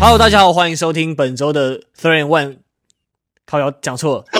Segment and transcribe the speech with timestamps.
[0.00, 2.58] Hello，大家好，欢迎收听本周的 Three and One。
[3.44, 4.24] 靠腰讲错了。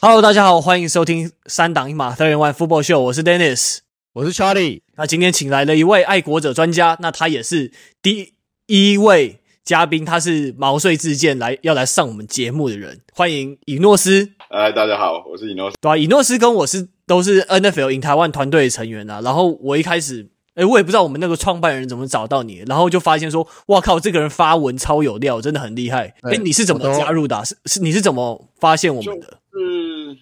[0.00, 3.00] Hello，大家好，欢迎收听三档一码 Three and One Football Show。
[3.00, 3.78] 我是 Dennis，
[4.12, 4.82] 我是 Charlie。
[4.94, 8.34] 那今天请来了一位爱国者专家，那他也是第
[8.66, 13.00] 一位嘉宾，他是毛遂自荐来要来上我们节目的人。
[13.12, 14.30] 欢迎以诺斯。
[14.48, 15.76] 哎，大家好，我是以诺斯。
[15.80, 19.20] 对啊，以诺斯跟我是都是 NFL in 台湾团队的成员啊。
[19.22, 20.28] 然后我一开始。
[20.54, 26.14] 哎，我也不知道我们那个创办人怎么找到你，然后就发现说，哇靠，这个人发文超有料，真的很厉害。
[26.20, 27.42] 哎，你是怎么加入的啊？
[27.42, 29.38] 是是，你是怎么发现我们的？
[29.50, 30.18] 是，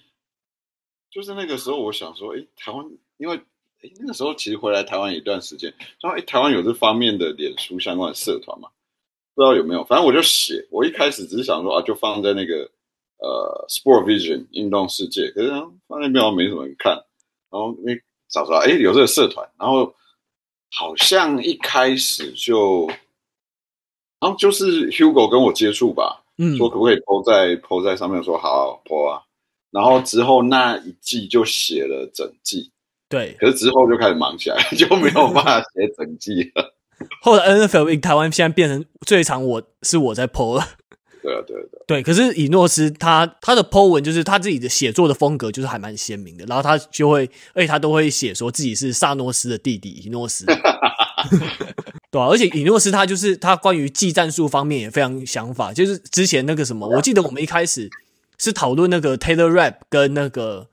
[1.11, 3.37] 就是那个时候，我想说，哎，台湾，因为
[3.83, 8.69] 哎那个时候其实回来台湾一段时间，然后哎，台湾有这方面的脸书相关的社团嘛，
[9.35, 9.83] 不知道有没有？
[9.85, 12.71] 反正我就写，我一开始只是想说啊，就放在那个
[13.19, 15.51] 呃 Sport Vision 运动世界，可是
[15.89, 16.93] 放那边好像没什么人看，
[17.51, 19.93] 然后哎找出来，哎有这个社团，然后。
[20.73, 22.87] 好像一开始就，
[24.21, 29.23] 然后就是 Hugo 跟我接触吧，嗯，说可不可以 po 在 po 在上面，说好 po 啊，
[29.71, 32.71] 然后之后那一季就写了整季，
[33.09, 36.75] 对，可是之后就开始忙起来， 就没有办法写整季了。
[37.23, 40.65] 后来 NFL 台湾现在变成最长我是我在 po 了。
[41.23, 50.45] 对啊，对对对，可是以诺斯他他的 po 文就是他自己的写作的风格就是还蛮鲜明的，然后他就会，而且他都会写说自己是萨诺斯的弟弟以诺斯，
[52.11, 57.91] 对啊，而且以诺斯他就是他关于技战术方面也非常有想法，就是之前那个什么，我记得我们一开始
[58.39, 60.69] 是讨论那个 Taylor Rapp 跟那个。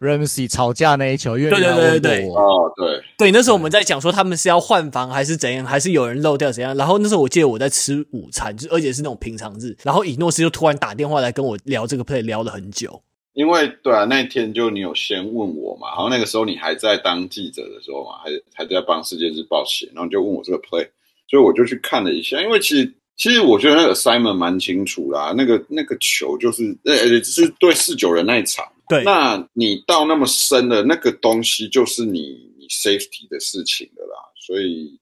[0.00, 6.76] Ramsey 吵架那一球，因为对对对对对，哦对对，那时候我们在讲说他们是要换防还是怎样，还是有人漏掉怎样。
[6.76, 9.76] 然后那时候我记得我在吃午餐，就而且是那种平常日。
[9.82, 13.02] 然后以诺斯就突然打电话来跟我聊这个 play，聊了很久。
[13.32, 13.92] 因为对。
[13.92, 20.86] 啊，那天就你有先问我嘛，然后那个时候你还在当记者的时候嘛，还还在帮世界日报写，然后你就问我这个 play，
[21.28, 22.40] 所以我就去看了一下。
[22.40, 26.94] 因为其实其实我觉得那个 Simon 蛮清楚啦，那个那个球就是呃
[27.24, 28.64] 是对四九人那一场。
[28.88, 34.14] 对，那你到那么深的那个东西，就是你你 safety 的事情的啦。
[34.34, 34.98] 所以，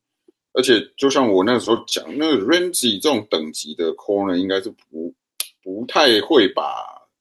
[0.53, 5.15] 而且就像我那时候讲，那个 Ramsey 这种等级的 corner 应该是不
[5.63, 6.63] 不太会把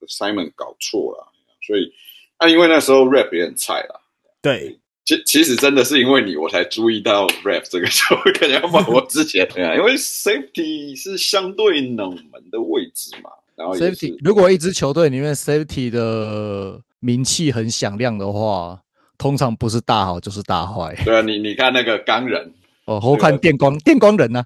[0.08, 1.31] Simon 搞错了。
[1.66, 1.94] 所以，
[2.38, 4.00] 啊，因为那时候 Rap 也很菜啦。
[4.42, 13.30] 对，其其实真的是因为你，我才注意到 Rap 这个球，可能要把我之前因为 safety 是相对冷门的位置嘛。
[13.56, 18.80] 然后 safety 如果一支球队里面 safety 的名气很响亮的话，
[19.18, 20.94] 通常不是大好就是大坏。
[21.06, 22.54] 对啊，你你看那个钢人
[22.86, 24.44] 哦，我看电光电光人呢、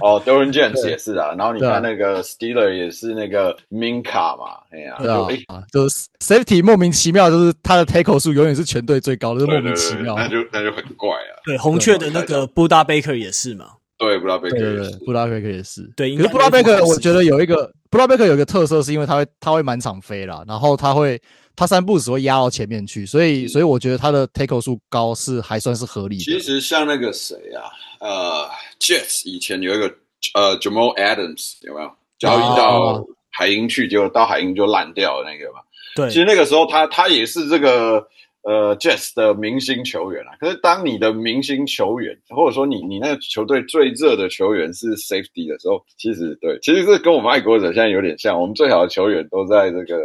[0.00, 1.34] 哦，Dorian James 也是啊。
[1.38, 11.38] 然后你看那个 Steeler 也是那个 Minkah 嘛，哎呀，对啊，就是 safety 莫名其妙，就是他的 tackle 数永远是全队最高的，就是莫名其妙，那就那就很怪啊。
[11.44, 13.66] 对，红雀的那个 Budda Baker 也是嘛。
[14.00, 15.82] 对，布拉贝克，对对，布拉贝克也是。
[15.94, 21.20] 对，可是布拉贝克，我觉得有一个布拉贝克有一个特色，是因为他会他会满场飞啦，然后他会
[21.54, 26.24] 他三步只会压到前面去，所以所以我觉得他的 tackle 数高是还算是合理的。
[26.24, 27.68] 其实像那个谁啊，
[28.00, 28.48] 呃
[28.80, 29.94] ，Jets 以前有一个
[30.32, 35.60] 呃 Jamal Adams 有没有交易到海鹰去，结果到海鹰就烂掉了那个嘛。
[35.94, 38.08] 对，其实那个时候他他也是这个。
[38.42, 49.98] 呃 Jazz 的明星球员啊，可是当你的明星球员，或者说你你那个球队最热的球员是 Safety 的时候，其实对，其实是跟我们爱国者现在有点像，我们最好的球员都在这个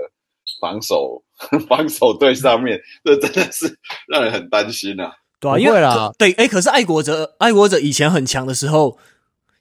[0.59, 1.23] 防守
[1.69, 5.16] 防守队上面，这真的是让人很担心啊。
[5.40, 8.97] 对啊，因为啦，对，哎，可是爱国者爱国者以前很强的时候，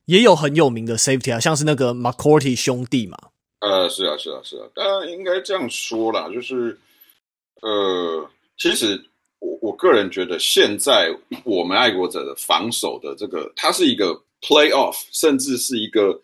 [0.06, 3.16] 也有很有名的 Safety 啊，像是那个 McCourty 兄弟嘛。
[3.60, 6.76] 呃，是啊，是啊，是啊，当然应该这样说啦，就是
[7.62, 8.28] 呃。
[8.56, 9.02] 其实
[9.40, 11.08] 我我个人觉得，现在
[11.44, 16.18] 我们爱国者的防守的这个，它是一个 playoff，甚至是一个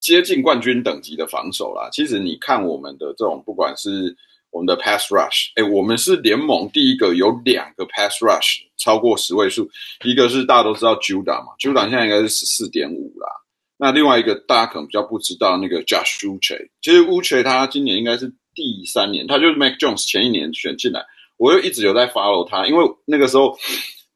[0.00, 1.88] 接近冠军等级的防守啦。
[1.90, 4.16] 其实你看我们的这种，不管是
[4.50, 9.68] 我们的 pass rush，哎，我们是联盟第一个有两个 pass rush 超过十位数，
[10.04, 13.28] 一个是大家都知道 Judah 嘛 Judah 现在应该是十四点五啦。
[13.76, 21.04] 那另外一个大家可能比较不知道，那个 Josh Uche，其实 Uche 他今年应该是第三年，他就是 Mac Jones 前一年选进来。
[21.42, 23.58] 我又一直有在 follow 他，因为那个时候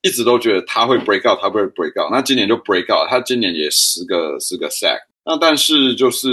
[0.00, 2.08] 一直都觉得他会 break out，他会 break out。
[2.12, 5.00] 那今年就 break out，他今年也十个十个 sack。
[5.24, 6.28] 那但是就是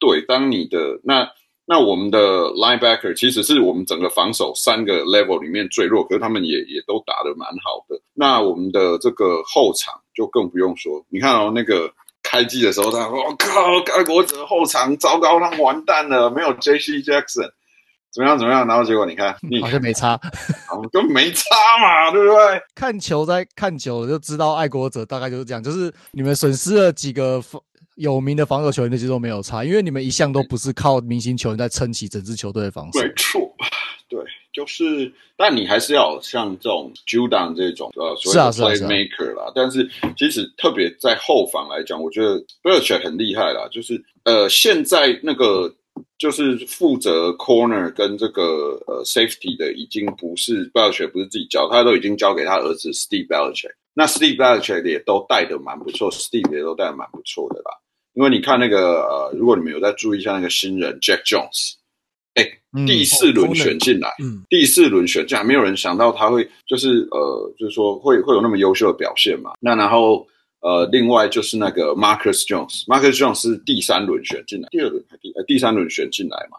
[0.00, 1.24] 对，当你的那
[1.66, 7.96] 那我们的 linebacker 其实是我们整个防守三个 level 里面最弱，可是他们也也都打得蛮好的。
[8.12, 11.88] 那我们的这个后场就更不用说，你看哦，那个
[12.24, 17.48] 开机的时候他说，我靠，爱国者后场糟糕，他完蛋了，没有 JC Jackson。
[18.14, 18.66] 怎么样怎么样？
[18.66, 20.16] 然后结果你看， 你好像没差，
[20.92, 21.44] 根本没差
[21.82, 22.62] 嘛， 对不对？
[22.74, 27.42] 看球在看久了就知道，爱国者大概就是这样，就是你们损失了几个
[27.96, 33.00] 有名的防守球员，那些都没有差，因为你们一向都不是靠明星球员在撑起整支球队的防守。
[33.00, 33.52] 没错，
[34.08, 34.20] 对，
[34.52, 38.32] 就是，但你还是要像这种 Judon 这种呃所
[38.68, 39.50] 谓的 playmaker 啦。
[39.54, 45.72] 但是其实特别在后防来讲，我觉得 Belichick 很厉害啦，就是呃现在那个
[46.18, 53.72] 就是负责 corner 跟这个呃 safety 的，已经不是 Belichick 不是自己教，他都已经交给他儿子 Steve Belichick。
[53.92, 57.70] 那 Steve Belichick 也都带的蛮不错，Steve 也都带的蛮不错的啦。
[58.14, 61.74] 因为你看那个呃，如果你们有在注意一下那个新人 Jack Jones，
[62.34, 62.48] 哎，
[62.86, 69.52] 第四轮选进来，嗯，第四轮选进来，没有人想到他会就是呃，就是说会会有那么优秀的表现嘛。
[69.60, 70.26] 那然后
[70.64, 76.56] 呃，另外就是那个 Marcus Jones，Marcus Jones 是第三轮选进来，第二轮还第呃第三轮选进来嘛。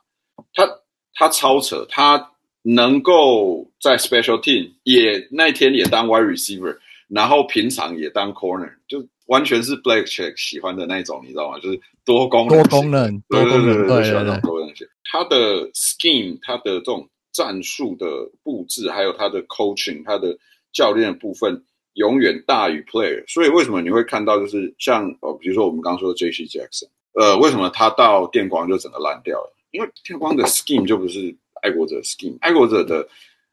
[0.53, 0.69] 他
[1.15, 2.31] 他超扯，他
[2.61, 9.05] 能够在 Special Team 也那天也当 Wide Receiver，然后平常也当 Corner 就。
[9.27, 11.57] 完全是 Black Check 喜欢的那种，你知道吗？
[11.57, 14.85] 就是多功能，多功能，多功能，对，喜欢这种多功能性。
[15.03, 18.05] 他的 scheme，他的这种战术的
[18.43, 20.37] 布置，还有他的 coaching，他的
[20.71, 21.63] 教练的部分，
[21.95, 23.21] 永远大于 player。
[23.27, 26.45] 所以为什么你会看到，就是像呃，比如说我们刚刚说的 J.C.
[26.45, 29.53] Jackson，呃，为什么他到电光就整个烂掉了？
[29.71, 32.97] 因为电光的 scheme 就不是爱国者 scheme，爱国者的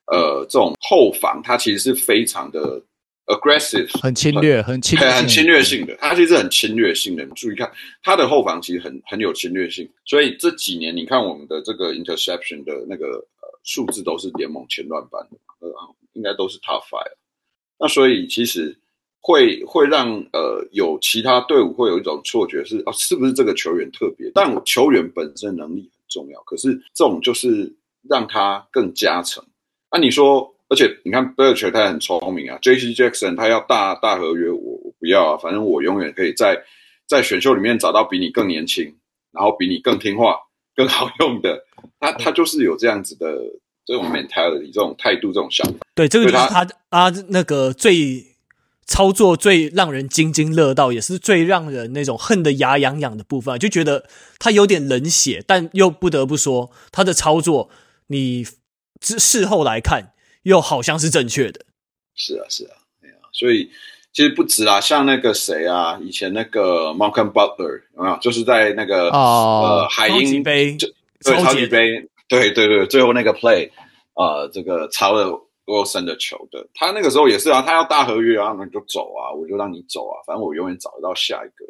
[0.07, 2.81] 呃这种后防，它其实是非常的。
[3.27, 5.97] aggressive 很侵略，很侵略，很侵略性的。
[6.01, 7.25] 它其实很侵略性的。
[7.25, 7.71] 你注意看，
[8.03, 9.89] 它的后防其实很很有侵略性。
[10.05, 15.73] 所以这几年，你看我们的这个 interception 的那个呃数字都是联盟前段班的，呃，
[16.15, 17.13] 应该都是 top five。
[17.83, 18.79] 那所以其实
[19.21, 24.31] 会会让呃有其他队伍会有一种错觉是哦，是不是这个球员特别？
[24.33, 27.75] 但球员本身能力很重要，可是这种就是
[28.09, 29.45] 让他更加成。
[29.91, 30.49] 那你说？
[30.69, 32.95] 而且你看，Belichick 他很聪明啊，J.C.
[32.95, 36.59] Jackson 他要大大合约，我我不要啊，反正我永远可以在
[37.07, 38.87] 在选秀里面找到比你更年轻，
[39.33, 40.35] 然后比你更听话、
[40.75, 41.63] 更好用的。
[42.01, 43.39] 他他就是有这样子的
[43.85, 45.79] 这种 mentality、这种态度、这种想法。
[45.95, 48.37] 对，这个就是他他那个最
[48.87, 54.05] 操作最让人津津乐道，也是最让人那种恨得牙痒痒的部分，就觉得
[54.39, 57.71] 他有点冷血，但又不得不说他的操作，
[58.09, 58.47] 你
[59.01, 60.09] 事后来看。
[60.45, 61.61] 又好像是正确的，
[62.17, 62.75] 是啊，是啊，
[63.05, 63.71] 哎呀，所以
[64.13, 68.19] 其实不止啦，像那个谁啊，以前那个 Malcolm Butler 有没有？
[68.21, 70.77] 就是在那个、哦、呃海鹰杯，
[71.23, 72.09] 对超级杯，
[72.41, 73.71] 对对对，最后那个 play，
[74.15, 75.31] 呃，这个超了
[75.67, 81.65] Wilson 的球的，他那个时候也是啊，他要大合约啊，那你就走啊，我就让你走啊，反正我永远找得到下一个，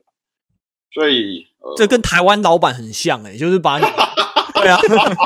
[0.92, 3.84] 所以、呃、这跟台湾老板很像哎、欸，就是把你。
[4.54, 4.78] 对啊，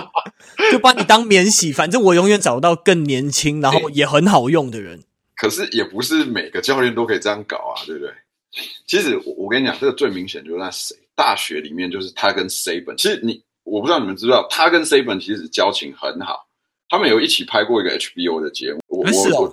[0.72, 5.02] 就把你当免洗，反正我永远找不到更年轻，然后也很好用的人。
[5.34, 8.10] 可是也不是每个教练都可以这样搞啊，对不对？
[8.86, 12.96] 其实我我跟你讲，这个最明显就是那谁，大学里面就是他跟 Saban。
[12.96, 16.46] 其实你我不知道你们知不知道，他跟 Saban 其实交情很好，
[16.88, 18.80] 他们有一起拍过一个 HBO 的节目。
[18.88, 19.52] 我是哦，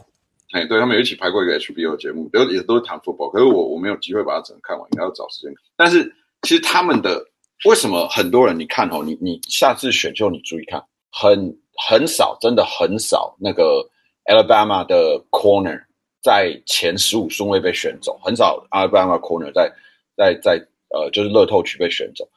[0.54, 3.32] 哎，对他们有一起拍过一个 HBO 的节目，都也都是谈 football。
[3.32, 5.54] 可是我我没有机会把它整个看完，应该要找时间。
[5.76, 6.04] 但是
[6.44, 7.26] 其实他们的。
[7.66, 13.90] 为什么很多人你看哦，你你下次选秀你注意看，很很少，真的很少那个
[14.26, 15.82] Alabama 的 corner
[16.22, 19.72] 在前十五顺位被选走，很少 Alabama corner 在
[20.18, 22.28] 在在呃就是乐透区被选走，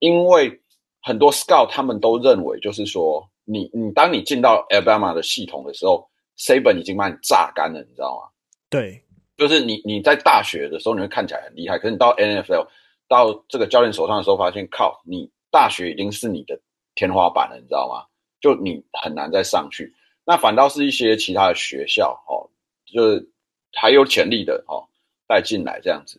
[0.00, 0.60] 因为
[1.02, 8.30] 很多 scout 他们都认为就是说，你你当你进到 Alabama 的系统的时候，Saban 已经把你榨干了，你知道吗？
[8.70, 9.02] 对，
[9.36, 12.66] 就是你你在大学的时候你会看起来很厉害，可是你到 NFL。
[13.08, 16.58] 到这个教练手上的时候，发现靠，你大学已经是你的
[16.94, 18.08] 天花板了，你知道吗？
[18.40, 19.92] 就你很难再上去。
[20.24, 22.48] 那反倒是一些其他的学校，哦，
[22.86, 23.28] 就是
[23.74, 24.88] 还有潜力的，哦，
[25.28, 26.18] 带进来这样子。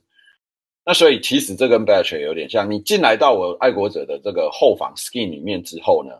[0.85, 6.13] 那所以其实这跟 Belichick 有点像，你进来到我爱国者的这个后防 scheme 里面之后呢，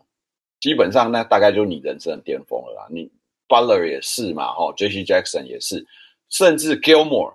[0.60, 2.88] 基本上那大概就是你人生的巅峰了啦。
[2.90, 3.12] 你
[3.48, 5.04] Butler 也是嘛，哦，J.C.
[5.04, 5.86] Jackson 也是，
[6.30, 7.34] 甚至 Gilmore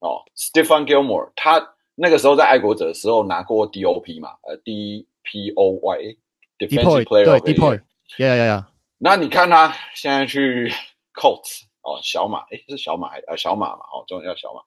[0.00, 1.74] 哦，Stephen Gilmore 他。
[2.00, 8.64] 那个时候在爱国者的时候拿过 DOP 嘛，呃，D-P-O-Y，Defensive Player 对，DPOY，yeah，yeah，yeah。
[8.98, 10.72] 那你看他现在去
[11.12, 14.60] Colts 哦，小马，诶，是小马还呃小马嘛，哦，终于要小马，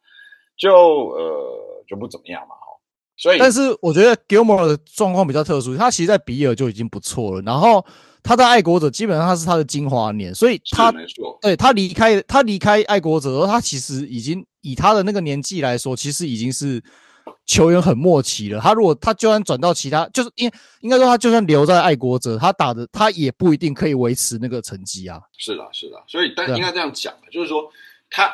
[0.61, 0.71] 就
[1.09, 2.77] 呃就不怎么样嘛，哈，
[3.17, 7.83] 所以但是我觉得 Gilmore 的状况比较特殊，他其实在比尔就已经不错了，然后
[8.21, 10.93] 他在爱国者基本上他是他的精华年，所以他
[11.41, 16.81] 对他离开他离开爱国者，他其实已经以他的那个年纪来说，其实已经是。
[17.45, 18.59] 球员很默契了。
[18.59, 20.49] 他如果他就算转到其他，就是应
[20.79, 25.19] 应该说他就算留在爱国者，他打的他也不一定可以维持那个成绩啊。
[25.37, 26.01] 是的，是的。
[26.07, 27.63] 所以但应该这样讲，就是说
[28.09, 28.31] 他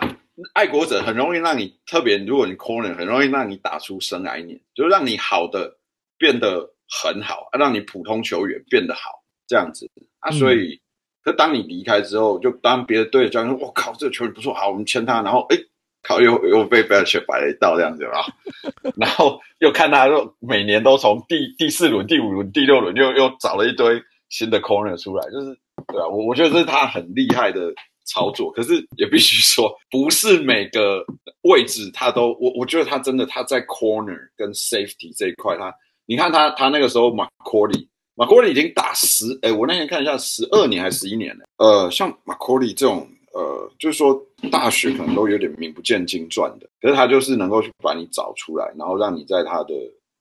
[0.54, 5.78] 爱国者很容易让你特别，如果你 corner 很容易让你打出生涯年，就是让你好的
[6.18, 6.70] 变得
[7.04, 9.90] 很好，让你普通球员变得好这样子
[10.20, 10.32] 啊。
[10.32, 10.80] 所以，嗯、
[11.24, 15.58] 可当你离开之后，就当别的队的教练说：“我靠，这个球员不错，好，我们签他。”然后哎。
[16.04, 18.22] 考又又被 Belichick 摆了一道这样子啊，
[18.96, 25.48] 然后又看他说每年都从第第四轮、第五轮、第六轮又又找了一堆新的 corner 出来，就是
[25.88, 27.74] 对啊，我我觉得这是他很厉害的
[28.08, 28.52] 操作。
[28.52, 31.06] 可是也必须说，不是每个
[31.44, 35.72] 位置他都我我觉得他真的他在 corner 跟 safety 这一块，他
[36.08, 43.08] 你看他他那个时候 McCourty，McCourty 已经打十哎，我那天看一下十二年还是十一年了，呃，像 McCourty 这种。
[43.34, 44.20] 呃，就是说
[44.52, 49.76] 大学可能都有点名不见经传的，可是他就是能够去把你找出来，然后让你在他的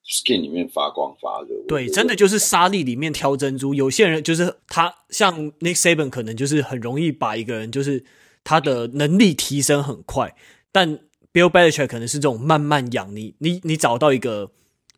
[0.08, 1.54] skin 里面发光发热。
[1.66, 3.75] 对，真的就是沙粒里面挑珍珠。
[3.75, 8.04] 有些人就是他，像 Nick Saban 可能就是很容易把一个人就是
[8.44, 10.34] 他的能力提升很快，
[10.70, 10.98] 但
[11.32, 14.52] Bill Belichick 可能是这种慢慢养你，你你找到一个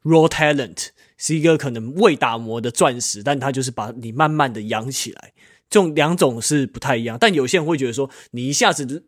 [0.05, 5.33] raw talent，是一个可能未打磨的钻石，但他就是把你慢慢的养起来。
[5.71, 9.05] 这种两种是不太一样，但有些人会觉得说，你一下子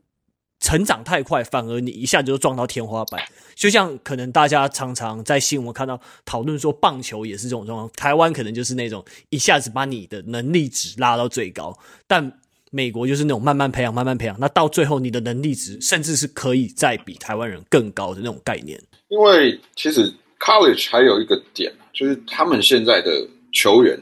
[0.60, 3.20] 成长太快，反而你一下子就撞到天花板。
[3.54, 7.90] 就像可能大家常常在新闻看到讨论说，棒球也是这种状况。
[7.96, 11.76] 台湾可能就是那种一下子把你的能力值拉到最高，
[12.06, 12.40] 但
[12.70, 18.80] 美国就是那种慢慢培养、慢慢培养，那到最后你的能力值甚至是可以再比台湾人更高的那种概念。
[19.08, 23.10] 因为其实 college 还有一个点，就是他们现在的
[23.52, 23.98] 球员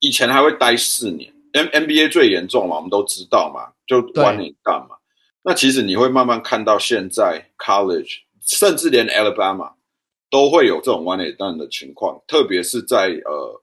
[0.00, 1.32] 以前还会待四年。
[1.52, 4.95] N NBA 最严重嘛，我们都知道嘛，就 one and done 嘛。
[5.48, 9.72] 那其实你会慢慢看到，现在 college 甚至连 Alabama
[10.28, 13.62] 都会有这种 one and done 的情况，特别是在呃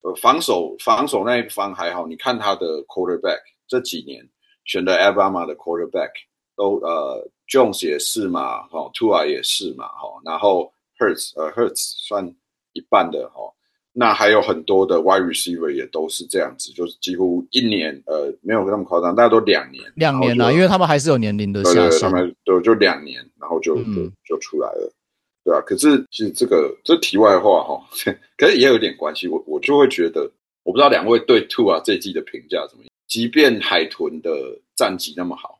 [0.00, 2.06] 呃防守防守那一方还好。
[2.06, 4.26] 你看他的 quarterback 这几年
[4.64, 6.12] 选的 Alabama 的 quarterback
[6.56, 12.34] 都呃 Jones 也是嘛，哈 Tua 也是嘛，哈，然后 Hurts 呃 Hurts 算
[12.72, 13.52] 一半的哈。
[14.00, 24.94] 那还有很多的 wide receiver 也都是这样子，就是几乎一年，呃，没有那么夸张，大家都两年，两年了，因为他们还是有年龄的下限，对对对，他们就就两年，然后就就就出来了，嗯、
[25.42, 25.60] 对啊。
[25.66, 27.84] 可是其实这个这题外话哈，
[28.38, 30.30] 可是也有点关系，我我就会觉得，
[30.62, 32.92] 我不知道两位对 Two 啊这一季的评价怎么样？
[33.08, 34.30] 即便海豚的
[34.76, 35.58] 战绩那么好，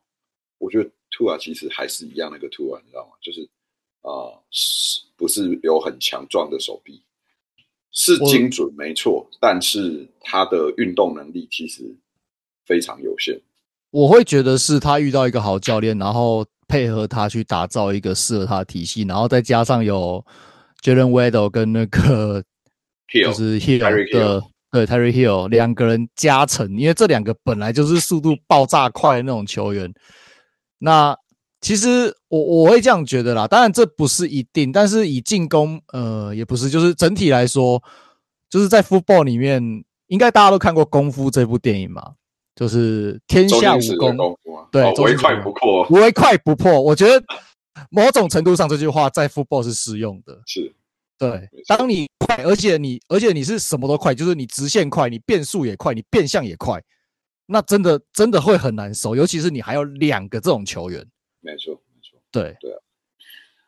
[0.59, 3.15] 我觉得 Two 啊其实还是一样那个 Two 啊你知道吗？
[3.21, 3.43] 就是
[4.03, 7.03] 啊，是、呃、不是有很强壮的手臂？
[7.93, 11.83] 是精准没错，但是他的运动能力其实
[12.67, 13.41] 非常有限。
[13.91, 20.25] 我会觉得是他遇到一个好教练，然后配合他去打造一个适合他的体系，然后再加上有
[20.83, 22.43] Jalen Waddle 跟那个
[23.13, 29.93] Hill，就是 Hill 的对 Tyreek Hill 两个人加成，因为这两个本来就是速度爆炸快的那种球员，
[30.79, 31.17] 那。
[31.61, 37.83] 其实我我会这样觉得啦，当然这不是一定，但是以进攻，呃，也不是，就是整体来说，
[38.49, 39.61] 就是在 football 里面，
[40.07, 42.13] 应该大家都看过《功夫》这部电影嘛，
[42.55, 44.39] 就是天下武功，功
[44.71, 46.81] 对，哦、唯快不破，唯快不破。
[46.81, 47.21] 我觉得
[47.91, 50.73] 某种程度上这句话在 football 是适用的，是，
[51.19, 56.81] 对，当你快，而且你而且你是什么都快，就是你直线快，你变速也快，你变向也快，
[57.47, 61.05] 那真的真的会很难受，尤其是你还有两个这种球员。
[61.41, 62.79] 没错，没错，对对啊。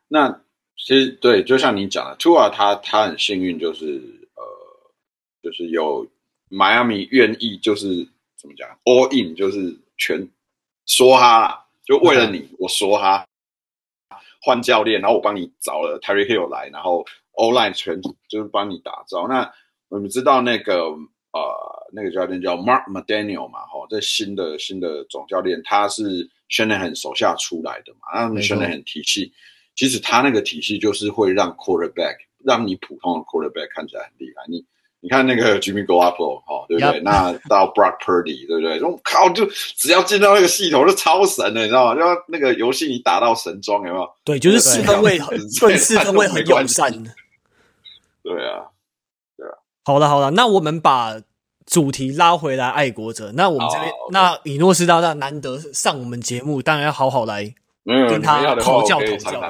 [0.08, 0.42] 那
[0.76, 4.02] 其实对，就像你讲的，Tua 他他很幸运，就是
[4.34, 4.42] 呃，
[5.42, 6.06] 就是有
[6.48, 10.28] 迈阿密愿意，就是怎么讲，all in，就是全
[10.86, 13.26] 说哈，就为了你，嗯、我说他，
[14.42, 19.28] 换教练，然后我帮你找了 Tyreek Hill 来，然后 all line 全就是帮你打造。
[19.28, 19.52] 那
[19.88, 20.90] 我们知道那个
[21.32, 21.40] 呃，
[21.92, 26.28] 那个教练叫 Mark McDaniel 嘛，哈，这新的新的总教练，他是。
[26.50, 29.32] Shanahan 手下出来的嘛，那 Shanahan 体系，
[29.76, 34.42] 其实他那个体系就是会让 quarterback 让你普通的 quarterback 看起来很厉害。
[34.48, 34.64] 你
[34.98, 37.02] 你看那个 Jimmy Garoppolo 哈，对不对？Yep.
[37.04, 38.82] 那到 Brock Purdy 对不对？
[38.82, 41.94] 我靠，就只要进到那个系统就超神了，你知道吗？
[41.94, 44.10] 就那个游戏你打到神装有没有？
[44.24, 47.12] 对，就是四分位很 对，四分位很友善的。
[48.24, 48.66] 对啊。
[49.84, 51.20] 好了好了，那我们把。
[51.66, 53.30] 主题拉回来，爱国者。
[53.36, 54.10] 那我们这边，oh.
[54.10, 59.38] 那以诺斯大大难得上我们节目，当然要好好来跟他讨教讨教。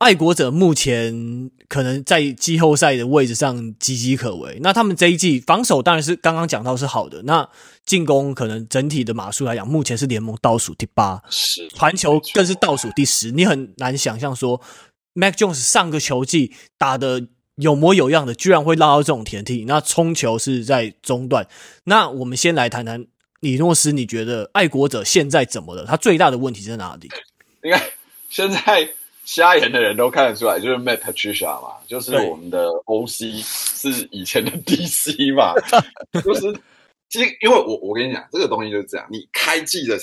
[0.00, 4.56] 爱国者目前可能在季后赛的位置上岌岌可危。
[4.62, 7.46] 那他们这一季防守当然是刚刚讲到是好的，那
[7.84, 13.30] 进攻可能整体的码数来讲，目前是联盟倒数第八，是传球更是倒数第十。
[13.30, 14.58] 你很难想象说
[15.14, 17.26] ，Mac Jones 上个球季打的
[17.56, 19.64] 有模有样的，居然会拉到这种田地。
[19.66, 21.46] 那冲球是在中段。
[21.84, 23.06] 那我们先来谈谈
[23.40, 25.84] 李诺斯，你觉得爱国者现在怎么了？
[25.84, 27.08] 他最大的问题在哪里？
[27.62, 27.82] 应该
[28.28, 28.88] 现在。
[29.24, 35.54] 瞎眼的人都看得出来，就是 Matt Patricia 嘛，就是我们的 OC 是以前的 DC 嘛，
[36.24, 36.52] 就是
[37.08, 39.96] 其实因为我我跟你讲，这个东西就是这样，你开季的，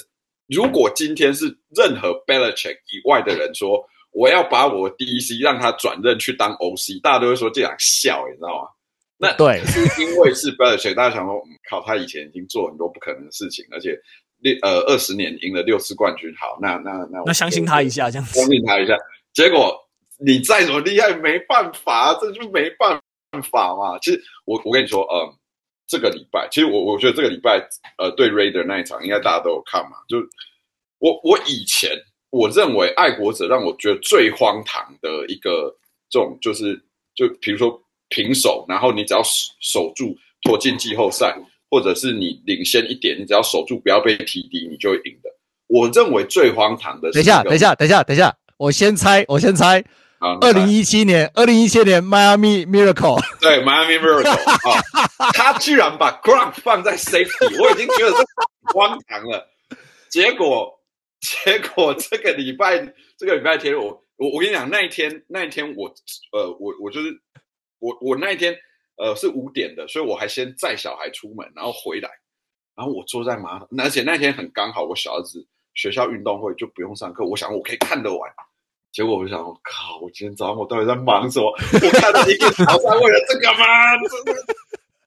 [0.48, 8.70] 如果今天是任何 Belichick 以外的人说我要把我 DC 让他转任去当 OC，大家都会说这样笑，你知道吗？
[9.18, 13.98] 那对，是因为是 Belichick，大家想说，嗯，靠，他以前已经做很多不可能的事情，而且。
[14.42, 18.96] 六呃二十年赢了六次冠军，好，那那那那相信他一下，这样子相信他一下。
[19.34, 19.78] 结果
[20.18, 22.98] 你再怎么厉害，没办法，这就没办
[23.52, 24.00] 法嘛。
[24.00, 25.30] 其实我我跟你说，呃，
[25.90, 27.60] 这个礼拜，其实我我觉得这个礼拜，
[27.98, 29.98] 呃，对 Raider 那一场，应该大家都有看嘛。
[30.08, 30.20] 就
[31.00, 31.92] 我我以前
[32.30, 35.76] 我认为爱国者让我觉得最荒唐的一个
[36.10, 36.82] 这种，就是
[37.16, 41.36] 就比如说平手，然后你只要守守住拖进季后赛。
[41.72, 45.30] 或者是你领先一点，你只要守住不要被提低你就会赢的。
[45.68, 49.80] 我认为最荒唐的是，等一下，等一下，等一下，等一下，我先猜，我先猜。
[50.18, 54.32] 啊，二零一七年，二零一七年，Miami Miracle，对，Miami Miracle，
[54.68, 54.82] 啊，
[55.32, 58.26] 他居然把 Gronk 放在 Safety，我已经觉得这
[58.74, 59.48] 荒唐了。
[60.10, 60.79] 结果，
[61.46, 65.94] 结果这个礼拜，这个礼拜天，我我我跟你讲，那一天，那一天我，
[66.32, 67.10] 呃，我我就是
[67.80, 68.58] 我我那一天。
[69.02, 72.10] 呃，是五点的，所以我还先载小孩出门，然后回来，
[72.76, 78.30] 然后我坐在马桶，而且那天很刚好，我小儿子学校运动会就不用上课，我想我可以看得完，
[78.92, 81.48] 结果我想，我靠，我今天早上我到底在忙什么？
[81.50, 83.96] 我看到一个早上为了这个吗？
[84.26, 84.44] 真的，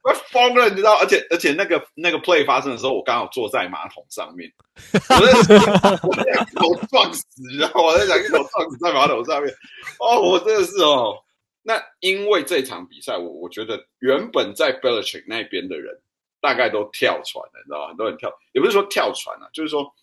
[0.03, 0.97] 我疯了，你知道？
[0.99, 4.51] 而且而且那个那个 play 发生的时候，我刚好坐在马桶上面，
[4.93, 7.83] 我在想，我在想一头撞死，你知道吗？
[7.83, 9.55] 我在想一头撞死在马桶上面，
[10.01, 11.23] 哦，我真的是哦。
[11.63, 16.01] 那因为这场比赛，我我觉得原本在 Belichick 那边的人
[16.41, 17.89] 大概都跳船了，你知道吗？
[17.89, 19.95] 很多人跳，也不是说跳船啊，就是说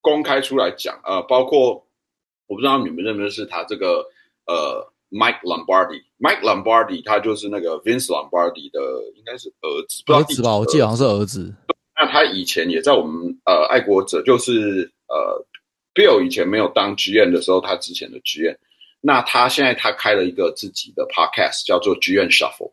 [0.00, 1.86] 公开出来讲，呃，包括
[2.46, 4.06] 我不知道你们认不认识他这个
[4.46, 8.80] 呃 Mike Lombardi，Mike Lombardi 他就是那个 Vince Lombardi 的
[9.16, 10.56] 应该是儿子，儿子吧？
[10.56, 11.54] 我记得好像是儿子。
[11.96, 15.44] 那他以前也在我们呃爱国者，就是呃
[15.94, 18.56] Bill 以前没有当 GM 的时候，他之前的 GM。
[19.02, 22.72] 那他现在他开了一个自己的 podcast，叫做 GM Shuffle。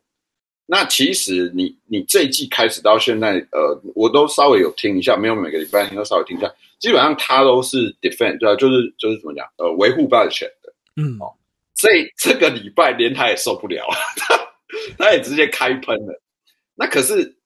[0.66, 6.54] 那其实你你这一季开始到现在，呃，我都稍微有听一下，没有每个礼拜听，都稍微听一下。
[6.78, 10.74] 基本上他都是 defend，对啊，就是就是怎么讲，呃，维护 Belichick 的。
[10.96, 11.32] 嗯，哦，
[11.78, 13.86] 所以这个礼拜连他也受不了，
[14.16, 14.36] 他
[14.98, 16.22] 他也直接开喷了。
[16.74, 17.36] 那可是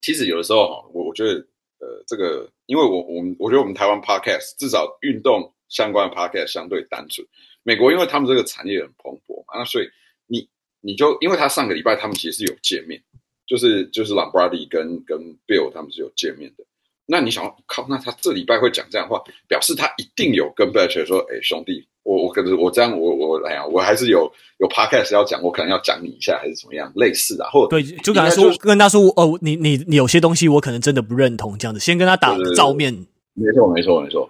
[0.00, 1.34] 其实有的时候哈，我我觉得，
[1.78, 7.26] 呃，这个因为我我们我觉得我们台湾 podcast 至少运动相关的 podcast 相对单纯。
[7.62, 9.88] 美国因为他们这个产业很蓬勃嘛，那所以
[10.26, 10.48] 你
[10.80, 13.00] 你就因为他上个礼拜他们其实是有见面，
[13.46, 16.64] 就是就是 Lombardi 跟跟 Bill 他们是有见面的。
[17.06, 32.92] 那你想靠，那他这礼拜会讲这样的话，表示他一定有跟 Belcher 说，哎，兄弟，我我可是我这样我我哎呀，我还是有有 podcast 要讲，我可能要讲你一下，还是怎么样，类似的，或者对，就跟他说跟他说，哦，你你你有些东西我可能真的不认同，这样子，先跟他打个照面。
[33.34, 34.28] 没错，没错，没错。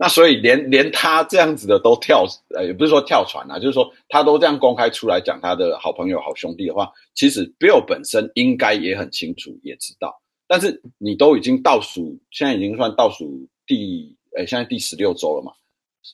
[0.00, 10.14] 那所以连连他这样子的都跳，呃，也不是说跳船啊，就是说他都这样公开出来讲他的好朋友、好兄弟的话，其实 Bill 本身应该也很清楚，也知道。
[10.46, 15.50] 但是你都已经倒数，现在已经算倒数第，呃，现在第十六周了嘛？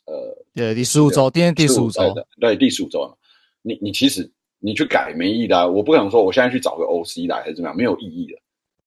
[0.06, 3.16] 呃，对，第十五周，今天第十五周的，对，第十五周了。
[3.62, 8.38] 你你其实你去改没意义的啊，我不可能说我现在去找个 OC 来还是怎么样，没有意义的。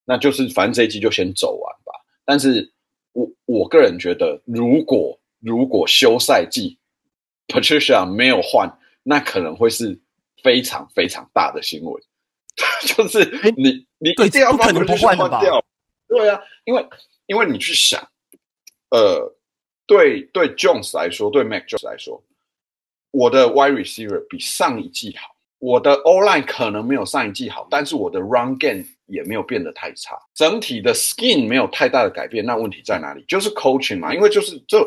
[0.06, 1.92] 那就是反正这一季就先走完吧。
[2.26, 2.72] 但是。
[3.14, 6.78] 我我个人觉得，如果如果休赛季
[7.48, 10.00] Patricia 没有换，那可能会是
[10.44, 12.04] 非常非常大的新闻。
[12.86, 13.26] 就是
[13.58, 15.66] 你你一定要把 Patricia 换掉。
[16.08, 16.88] 对啊，因为
[17.26, 18.00] 因为你去想，
[18.92, 19.36] 呃，
[19.88, 22.22] 对对 Jones 来说，对 Mac Jones 来说，
[23.12, 32.46] 我的 Wide Receiver 比上一季好，我的 O Line 可能没有上一季好，但是我的 Run Game 也没有变得太差，整体的 Skin 没有太大的改变。
[32.46, 33.24] 那问题在哪里？
[33.28, 34.78] 就是 coaching 嘛，因为就是这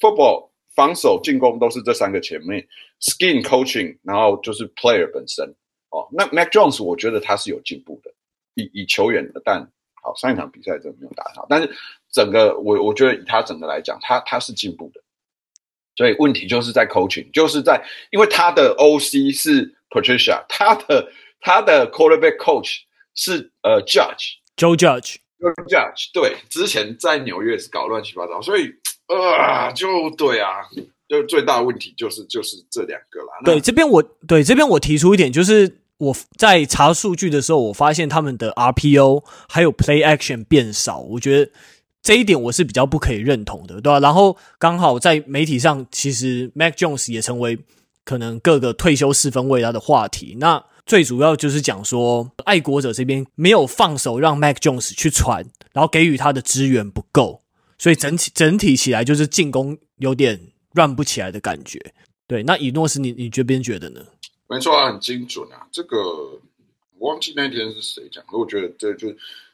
[0.00, 2.66] football 防守进攻都是这三个前面
[3.00, 5.48] Skin coaching，然后就是 player 本身
[5.90, 6.08] 哦。
[6.10, 8.10] 那 Mac Jones 我觉得他是有进步的，
[8.54, 9.64] 以以球员的，但
[10.02, 11.70] 好上一场比赛真的没有打好，但是
[12.14, 15.00] 整个我我觉得以他整个来讲，他他是进步的。
[15.96, 21.08] 所以问题就是在 coaching，就是在因为他的 OC 是 Patricia，他的
[21.40, 22.78] 他的 quarterback coach
[23.14, 28.72] 是呃 Judge，Joe Judge，Joe Judge，对，之前在纽约是搞乱七八糟，所以
[29.06, 30.62] 啊，就对啊，
[31.08, 33.40] 就最大的问题就是就是这两个啦。
[33.44, 41.52] 对，这边我对这边我提出一点，就是我在查数据的时候，我发现他们的 RPO 还有 Play Action 变少，我觉得。
[42.04, 43.98] 这一点我是比较不可以认同的，对吧？
[43.98, 47.58] 然后刚好在媒体上，其实 Mac Jones 也成为
[48.04, 50.36] 可能各个退休四分卫他的话题。
[50.38, 57.40] 那最主要就是讲说，爱国者这边没有放手让 Mac Jones 去传，然后给予他的资源不够，
[57.78, 60.38] 所以整体整体起来就是进攻有点
[60.74, 61.80] 乱不起来的感觉。
[62.26, 64.02] 对，那以诺斯你你这边觉得呢？
[64.46, 65.66] 没错啊，很精准啊。
[65.72, 65.96] 这个
[66.98, 69.08] 我忘记那天是谁讲的，我觉得这就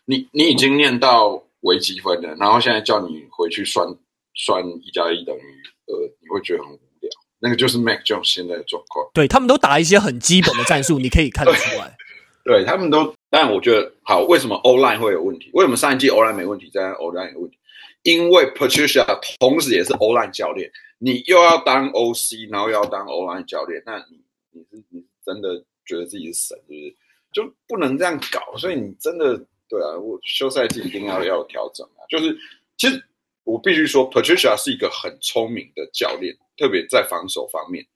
[0.06, 1.40] 你你已经念到。
[1.60, 3.86] 微积分的，然后现在叫你回去算
[4.34, 7.10] 算一加一等于二，你会觉得很无聊。
[7.38, 9.10] 那个就是 Mac Jones 现在的状况。
[9.14, 11.96] 对，他们都打一些很基本的战术，你可以看得出来。
[12.44, 15.50] 对，他们都，但我觉得好，为什么 O line 会有问题？
[15.52, 17.58] 为什么上一季 O line 没问题，这样 O line 有问题？
[18.02, 19.04] 因为 Patricia
[19.38, 24.20] 同时也是 O line 教练，你又要当 OC，然后又要当 O line 教练，那你
[24.52, 26.96] 你是你真的觉得自己是神，是不是？
[27.32, 29.46] 就不能这样搞，所以你真的。
[29.70, 32.02] 对啊，我休赛季一定要要调整啊。
[32.10, 32.36] 就是
[32.76, 33.02] 其实
[33.44, 37.86] 我必须说，Patricia 是一个很聪明的教练，特别在防守方面，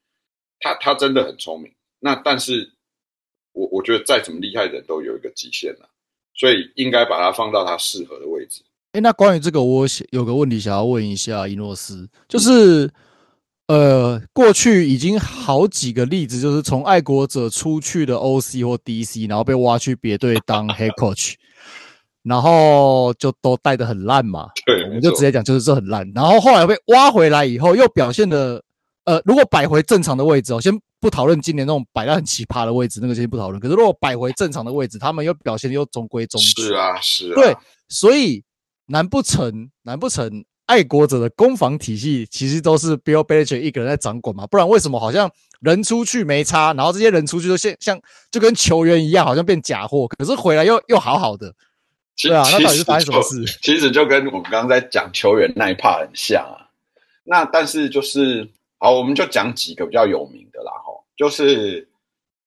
[0.60, 1.72] 他他真的很聪明。
[1.98, 2.72] 那但是
[3.52, 5.90] 我我觉得再怎么厉害的人都有一个极限啊，
[6.34, 8.62] 所以应该把它放到他适合的位置。
[8.92, 12.88] 哎，那关于这个，我有个问题想要问一下伊诺斯，就是、
[13.66, 21.34] 呃，过去已经好几个例子，就是从爱国者出去的 OC 或 DC，然后被挖去别队当 Head Coach。
[22.24, 26.10] 然后就都带的很烂嘛， 对，我们就直接讲就是这很烂。
[26.14, 28.62] 然后后来被挖回来以后，又表现的，
[29.04, 33.60] 呃，如果摆回正常的位置哦，先不讨论今年那种摆到很奇葩的位置，那个先不讨论。
[33.60, 36.62] 可是如果摆回正常的位置，他们又表现又中规中矩。
[36.62, 37.34] 是啊，是啊。
[37.34, 37.54] 对，
[37.88, 38.42] 所以
[38.87, 44.46] 难不成难不成爱国者的攻防体系其实都是 Bill Belichick 一个人在掌管嘛？
[44.46, 51.52] 不然为什么好像人出去没差，然后这些人出去都像像就跟球员一样，好像变假货，可是回来又又好好的。
[52.16, 53.59] 其对啊，那到底是发生什么事？
[53.61, 56.70] 其实就跟我们刚刚在讲球员那一 part 很像啊。
[57.24, 58.48] 那但是就是
[58.79, 60.70] 好，我们就讲几个比较有名的啦。
[60.85, 61.88] 吼，就是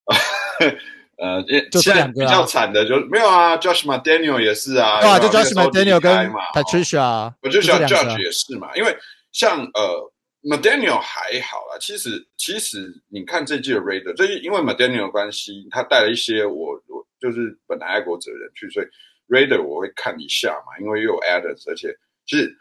[1.17, 1.43] 呃，
[1.81, 6.13] 现在比较惨的就没有啊，Josh McDaniel 也是啊，对啊，就 Josh McDaniel 跟
[6.53, 8.73] Patricia，Patricia Judge 也是嘛。
[8.75, 8.97] 因为
[9.33, 18.85] 像呃 McDaniel 还好啦，其实其实你看这季的 Raider，这因为 McDaniel 的关系，他带了一些我我就是本来爱国者的人去，所以。
[19.27, 21.93] Raider 我会看一下嘛，因为又有 Adams，而且
[22.25, 22.55] 其实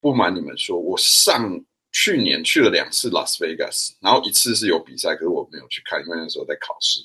[0.00, 7.00] 不瞒你们说，我上去年去了两次 Las Vegas，然后一次是有比赛，可是我没有去看，因为那时候在考试。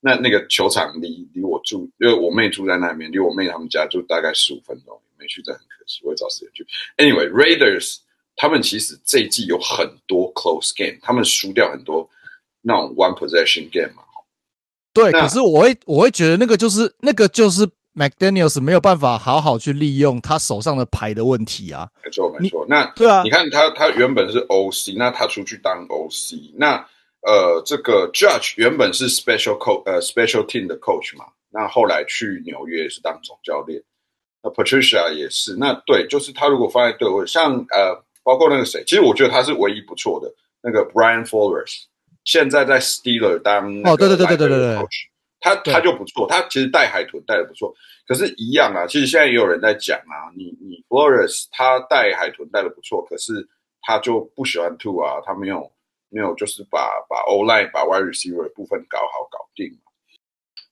[0.00, 6.66] 那那个球场离离我住，因为我妹住在那边，离我妹他们家就大概十五分钟，没去，这很可惜，我会找时间去。
[6.98, 7.98] Anyway，Raiders
[8.36, 12.10] 他们其实这一季有很多 close game，他们输掉很多
[12.60, 14.02] 那种 one possession game 嘛。
[14.92, 17.66] 对，可是我会我会觉得那个就是那个就是。
[17.94, 22.64] McDaniels 没有办法好好去利用他手上的牌的问题啊，没错没错。
[22.68, 26.76] 那对啊，你看他他原本是 OC，那他出去当 OC，那
[27.20, 33.82] 呃这个 Judge 原本是 Special Coach 呃 Special Team 的 Coach 嘛，那后来去纽约是当总教练。
[34.42, 41.82] 那 Patricia 也是，那对，就是他如果放在队位，像呃包括那个谁，其实我觉得他是唯一不错的那个 Brian Flores，
[42.24, 44.86] 现在在 Steeler 当哦对对对对对对对。
[45.42, 47.74] 他他就不错，他其实带海豚带的不错，
[48.06, 48.86] 可是，一样啊。
[48.86, 53.46] 其实现在也有人在讲啊，你你 Flores 他带海豚带的不错，可是
[53.82, 55.70] 他就不喜欢 Two 啊，他没有
[56.10, 59.76] 没有就是把把 O-line 把 wide receiver 的部分搞好搞定。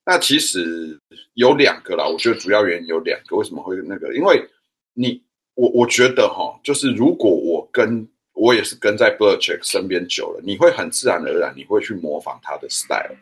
[0.06, 0.98] 那其实
[1.34, 4.14] 有两个啦，我觉得主要原因有两个，为什么会那个？
[4.14, 4.48] 因为
[4.94, 5.20] 你
[5.54, 13.16] 我我觉得哈，就是如果我跟我也是跟在 Belichick 身边久了，你会很自然而然你会去模仿他的 style。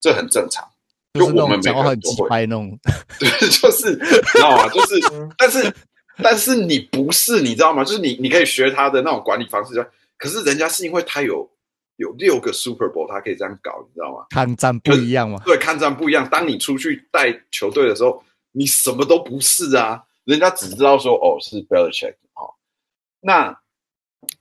[0.00, 0.68] 这很正常，
[1.14, 2.78] 就我们每个人都会那种，
[3.18, 3.96] 对， 就是你
[4.32, 4.68] 知道吗？
[4.68, 5.00] 就是，
[5.36, 5.74] 但是，
[6.22, 7.82] 但是你不是，你知道吗？
[7.82, 9.74] 就是你，你可以学他的那种管理方式，
[10.16, 11.50] 可是人家是因为他有
[11.96, 14.26] 有六个 Super Bowl，他可以这样搞，你知道吗？
[14.30, 16.28] 看战不一样嘛，对，看战不一样。
[16.28, 22.54] 当你出去带球队的时候，你什么都不是啊，人家只知道说哦是 Belichick 哦，
[23.20, 23.58] 那。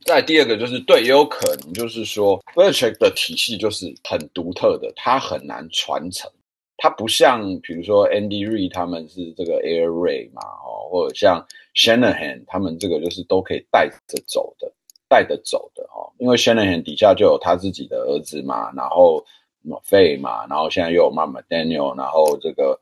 [0.06, 6.32] 再第二个就是对，也有可能就是说，Belichick 的体系就是很独特的，它很难传承。
[6.78, 14.72] 它不像比如说 Andy Reid 他们是这个 Air Raid 嘛，哦，或者像 Shanahan 他们这个就是都可以带着走的。
[15.10, 19.26] 带着走的哦，因为 Shanahan 底下就有他自己的儿子嘛，然后
[19.66, 22.78] Maffei 嘛，然后现在又有妈妈 Daniel，然后这个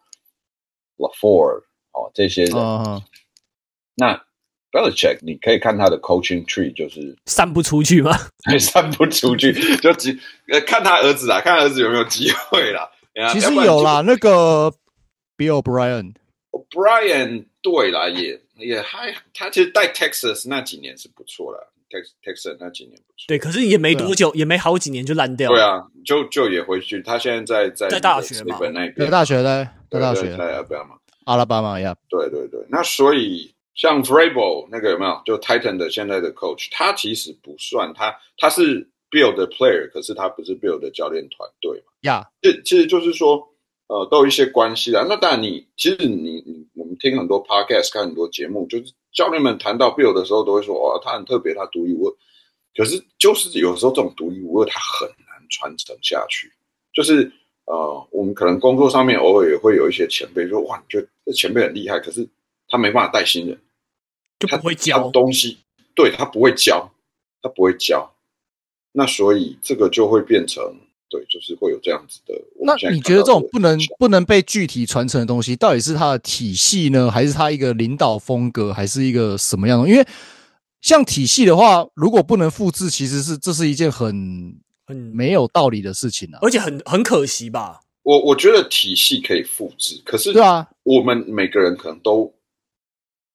[0.97, 3.03] LaFleur 哦这些人，uh huh.
[3.93, 4.24] 那
[4.75, 8.11] Belichick 你可以看他的 coaching tree 就是散不出去吗？
[8.59, 10.11] 散不出去， 就只
[10.51, 12.89] 呃看他儿子啦，看他儿子有没有机会啦。
[13.31, 14.69] 其实有啦，那个
[15.37, 21.67] Bill O'Brien，O'Brien 对啦，也也还他其实带 Texas 那几年是不错的。
[22.21, 25.55] Texas 那几年不错，对，可是也没多久，啊、也没好几年就烂掉了。
[25.55, 27.01] 对啊，就就也回去。
[27.01, 28.59] 他现在在在在大学嘛，
[28.97, 31.95] 在大学在，在大学在阿拉巴马，阿拉巴马呀。
[32.09, 35.21] 对对对，那所以像 Vrabel 那个有没有？
[35.25, 41.93] 就 Titan 的现在的 Coach，他其实不算他，他是 Bill 的 Player，可是他不是 Bill 的教练团队嘛。
[42.01, 43.47] 呀，这其实就是说，
[43.87, 45.05] 呃，都有一些关系啦。
[45.07, 48.93] 那当然，你其实你你我们听很多 Podcast，看很多节目，就是。
[49.15, 52.13] 教练们谈到 Bill 的时候，都会说：“哇，他很特别，他独一无二。”
[52.75, 56.51] 可是，就是有时候这种独一无二，他很难传承下去。
[56.93, 57.31] 就是
[57.63, 62.27] 呃，我们可能工作上面偶尔也会有一些前辈说：“哇，你觉得这前辈很厉害，可是
[62.67, 63.57] 他没办法带新人，
[64.45, 65.57] 就不会教东西。
[65.95, 66.91] 对，他不会教，
[67.41, 68.13] 他不会教。
[68.91, 70.63] 那所以这个就会变成。”
[71.07, 72.33] 对，就是会有这样子的。
[72.61, 79.87] 那你觉得这种不能不能被具体传承的东西，到底是他的体系呢，还是他一个领导风格，还是一个什么样的？
[79.87, 80.05] 因为
[80.81, 87.81] 像体系的话，如果不能复制，其实是这是一件很很没有道理的事情啊，而且很很可惜吧。
[88.01, 92.33] 我我觉得体系可以复制，可是对啊，我们每个人可能都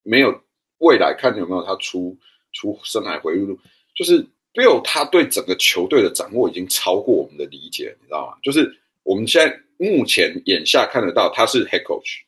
[0.03, 0.43] 没有
[0.81, 2.15] 未来看有没有他出
[2.53, 3.59] 出生海回忆录，
[3.95, 4.27] 就是。
[4.53, 8.37] Bill 他对整个球队的掌握已经超过我们的理解，你知道吗？
[8.43, 8.69] 就是
[9.05, 12.23] 我们现在目前眼下看得到，他是 Head Coach，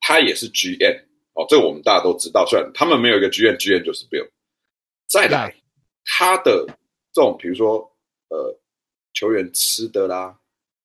[0.00, 1.00] 他也是 GM
[1.34, 2.44] 哦，这我们大家都知道。
[2.44, 4.28] 虽然他们没有一个 GM，GM 就是 Bill。
[5.06, 5.54] 再来，
[6.04, 6.66] 他的
[7.12, 7.88] 这种比如说
[8.30, 8.58] 呃
[9.12, 10.36] 球员吃的啦，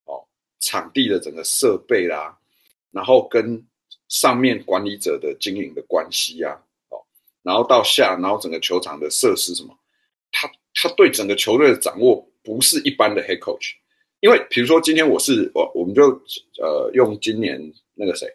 [0.05, 0.23] 哦，
[0.59, 2.37] 场地的整个设备啦，
[2.91, 3.67] 然后跟
[4.07, 6.61] 上面管理者的经营的关系啊，哦，
[7.43, 9.77] 然后到下，然后整个球场的设施什么。
[10.31, 13.73] 他他对整个球队的掌握不是一般的 head coach，
[14.19, 16.03] 因为比如说今天我是我我们就
[16.61, 17.59] 呃用今年
[17.95, 18.27] 那个谁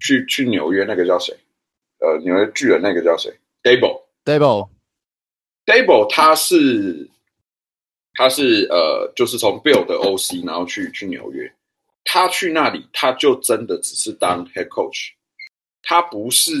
[0.00, 1.34] 去去纽约那个叫谁
[2.00, 4.02] 呃纽约巨人那个叫谁 Daboll
[6.10, 7.08] 他是
[8.14, 11.50] 他是呃就是从 Bill 的 OC 然后去去纽约，
[12.04, 15.12] 他去那里他就真的只是当 head coach，
[15.82, 16.52] 他不是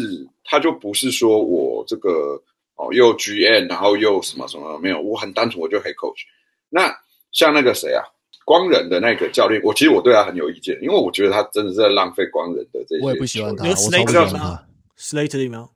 [0.44, 2.42] 他就不是说我这个。
[2.80, 6.20] 哦，又 GM，然后又什么什么没有，我很单纯，我就 Head Coach。
[6.68, 6.96] 那
[7.32, 8.04] 像那个谁啊，
[8.44, 13.02] 光人的那个教练，我其实我对他很有意见，因为我觉得他真的是在浪费光人的这些。
[13.02, 14.62] 我也不喜欢他，有 Slater 吗
[14.96, 15.70] ？Slater 吗？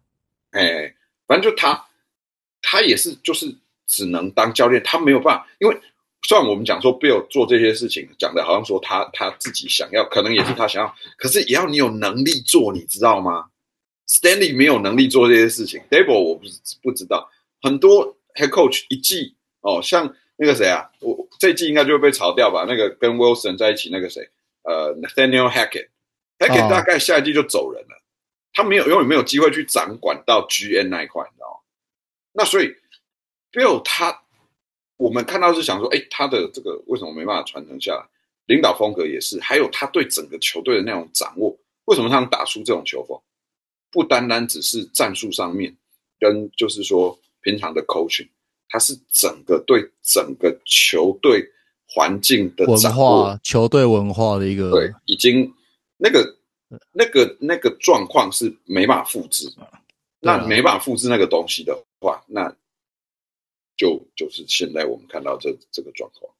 [0.52, 0.94] 哎，
[1.26, 1.84] 反正就他，
[2.62, 3.52] 他也是就是
[3.88, 5.76] 只能当教练，他没有办法，因为
[6.24, 13.46] 虽然我们讲说 Bill 做这些事情，讲的好像说他他自己想要，可能也是他想要，可是也要你有能力做，你知道吗
[14.08, 16.44] ？Stanley 没有能力做这些事情，Daboll 我不
[16.82, 17.30] 不知道。
[17.60, 22.64] 很多 Head Coach 一季哦，像那个谁啊，我这一季应该就会被炒掉吧？
[22.68, 24.28] 那个跟 Wilson 在一起那个谁，
[24.62, 28.02] 呃，Nathaniel Hackett，Hackett 大概下一季就走人了，哦、
[28.52, 31.58] 他没有永远没有机会去掌管到 GN 那一块，你知道吗？
[32.32, 32.74] 那所以
[33.52, 34.22] Bill 他，
[35.02, 38.06] 我们看到是想说，哎，他的这个为什么没办法传承下来？
[38.46, 43.20] 领导风格也是，还有他对整个球队的那种掌握，为什么他能打出这种球风？
[43.90, 45.76] 不单单只是战术上面，
[46.20, 48.28] 跟就是说平常的 coaching，
[48.68, 51.44] 他是整个对整个球队
[51.88, 55.52] 环境的掌握，文化，球队文化的一个对，已经
[55.96, 56.36] 那个
[56.92, 59.66] 那个那个状况是没办法复制，啊、
[60.20, 62.54] 那没办法复制那个东西的话，那
[63.82, 66.32] 就就是现在我们看到这这个状况，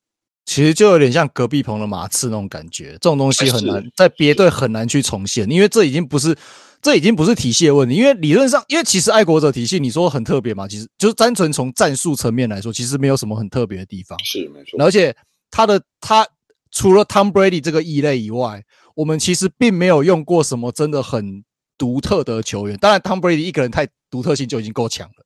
[0.47, 6.37] 其实就有点像隔壁棚的马刺那种感觉，这种东西很难在别队很难去重现，因为这已经不是。
[6.85, 14.19] 这已经不是体系的问题，因为理论上，因为其实爱国者体系你说很特别嘛，其实就是单纯从战术层面来说，其实没有什么很特别的地方。
[14.25, 14.83] 是没错。
[14.83, 15.15] 而且
[15.49, 16.27] 他的他
[16.73, 18.61] 除了 Tom Brady 这个异类以外，
[18.97, 21.45] 我们其实并没有用过什么真的很
[21.79, 22.77] 独特的球员。
[22.79, 25.25] 当然，Tom Brady 一个人太独特性就已经够强了。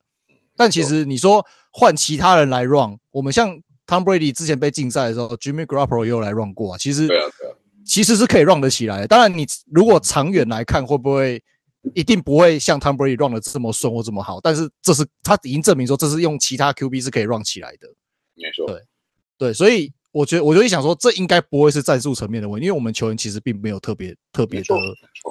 [0.56, 3.50] 但其实你说换其他人来 run，我们像
[3.86, 6.78] Tom Brady 之前被禁赛的时候，Jimmy Garoppolo 也有来 run 过啊。
[6.78, 7.08] 其实。
[7.88, 11.40] 其实是可以 run 得起来的，当然你如果长远来看，会不会
[11.94, 14.40] 一定不会像 Tom Brady run 的这么顺或这么好？
[14.40, 17.86] 但是这是他已经证明说，这是用其他 QB 是可以 run 起来的。
[18.34, 18.82] 没错，对
[19.38, 24.74] 对，所以我觉得我就想说，这应该不会是战术层面的问题，因为我们球员其实并没有特别特别的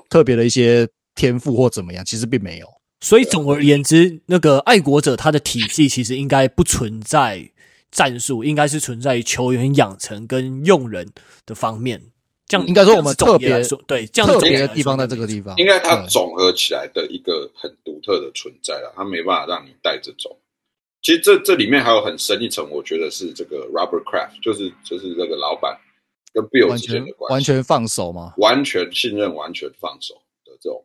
[0.09, 2.67] 特别的一些天赋或怎么样，其实并没有。
[3.05, 7.51] 所以总而言之，那个爱国者他的体系其实应该不存在
[7.91, 11.07] 战术，应该是存在于球员养成跟用人
[11.45, 12.01] 的方面。
[12.47, 20.35] 这样应该说我们特别说对，这样特别的地方在这个地方，应该它总合起来的一个很独特的存在了，它没办法让你带着走。
[21.03, 25.77] 其实这这里面还有很深一层，我觉得是这个 Robert Kraft，就是就是这个老板
[26.33, 28.33] 跟 Bill 之间的关系，完全放手吗？
[28.37, 30.83] 完全信任，完全放手的这种，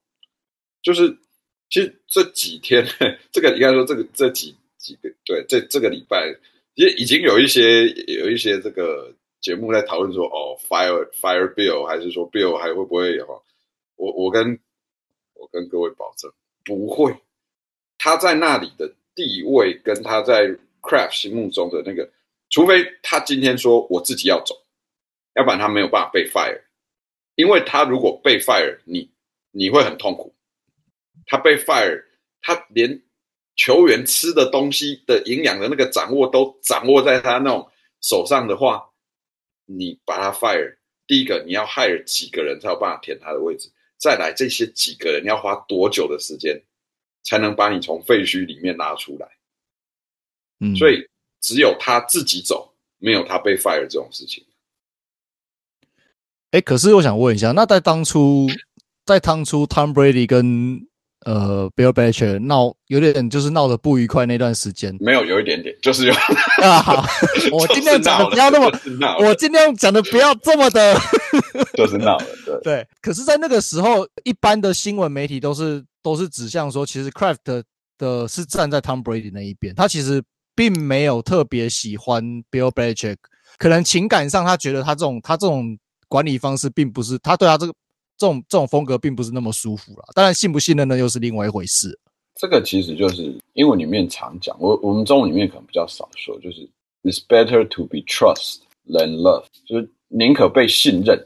[0.82, 1.16] 就是
[1.70, 2.84] 其实这几天，
[3.32, 6.30] 这个应该说这个这几几个对，这这个礼拜，
[6.76, 13.42] 其实已经有一些有一些这个节目在讨论说，哦，fire fire Bill，还是说 Bill 还会不会有？
[13.96, 14.58] 我我跟
[15.32, 16.30] 我跟各位保证，
[16.64, 17.16] 不会，
[17.96, 18.92] 他在那里的。
[19.12, 20.48] 地位跟他在
[20.80, 22.08] Craft 心目中的那个，
[22.48, 24.54] 除非他今天说我自己要走，
[25.34, 26.62] 要不然他没有办法被 fire。
[27.34, 29.10] 因为他如果被 fire，你
[29.50, 30.32] 你会很痛苦。
[31.30, 32.04] 他被 fire，
[32.42, 33.00] 他连
[33.54, 38.90] 球员吃的东西的营养的那个掌握都掌握在他那种手上的话，
[39.64, 46.60] 你把他 fire，第一个你要 hire 几个人才有办法填他的位置，再来这些几个人要花多久的时间？
[47.22, 49.28] 才能把你从废墟里面拉出来，
[50.58, 51.06] 嗯，所以
[51.38, 54.42] 只有他自己走，没有他被 fire 这种事情。
[56.52, 58.48] 哎、欸，可是我想问一下，那在当初，
[59.04, 60.88] 在当初 Tom Brady 跟
[61.26, 66.14] 呃 Bill Belichick 闹，有点就是闹得不愉快那段时间，没有，有一点点，就是有
[66.62, 66.82] 啊。
[66.82, 67.04] 好，
[67.52, 70.96] 我尽量讲的不要那么，就是、我尽量讲的不要这么的，
[71.74, 72.88] 就是闹了，对对。
[73.00, 75.84] 可是，在那个时候，一般的新闻媒体都是。
[76.02, 77.62] 都是指向说，其实 Craft 的，
[77.98, 80.22] 的是站在 Tom Brady 那一边，他其实
[80.54, 83.16] 并没有特别喜欢 Bill Belichick，
[83.58, 85.78] 可能情感上他觉得他这种他这种
[86.08, 87.74] 管理方式并不是他对他这个
[88.20, 90.04] 这种这种风格并不是那么舒服了。
[90.14, 91.98] 当然，信不信任呢又是另外一回事。
[92.34, 96.68] 这个其实就是英文里面常讲，我我们中文里面可能比较少说，就是
[97.02, 101.24] It's better to be trust than love，就是宁可被信任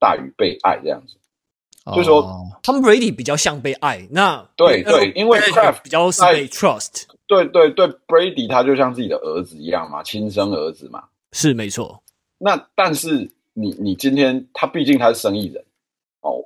[0.00, 1.14] 大于被爱这样子。
[1.86, 2.22] 就是说
[2.62, 12.02] ，Tom Brady 比较像被爱，那对对，因为 Kraft 比较是被 trust，对对对，Brady 他就像自己的儿子一样嘛，亲生儿子嘛，是没错。
[12.38, 15.64] 那但是你你今天他毕竟他是生意人
[16.20, 16.44] 哦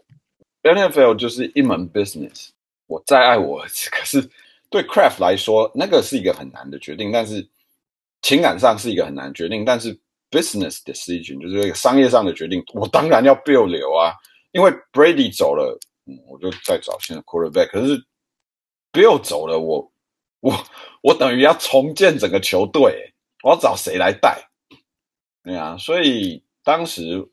[0.62, 2.48] ，NFL 就是一门 business，
[2.86, 4.28] 我再爱我儿子，可是
[4.70, 7.48] 对 Craft 来说，那个是一个很难的决定，但是
[8.22, 9.98] 情感上是一个很难决定，但是
[10.30, 14.14] business decision 就是商业上的决定，我当然要 Bill 留啊。
[14.52, 17.70] 因为 Brady 走了，嗯，我就再找新的 quarterback。
[17.72, 18.00] 可是
[18.92, 19.92] Bill 走了，我
[20.38, 20.64] 我
[21.02, 24.48] 我等于要重建整个球队，我要找谁来带？
[25.42, 27.28] 对啊，所以当时，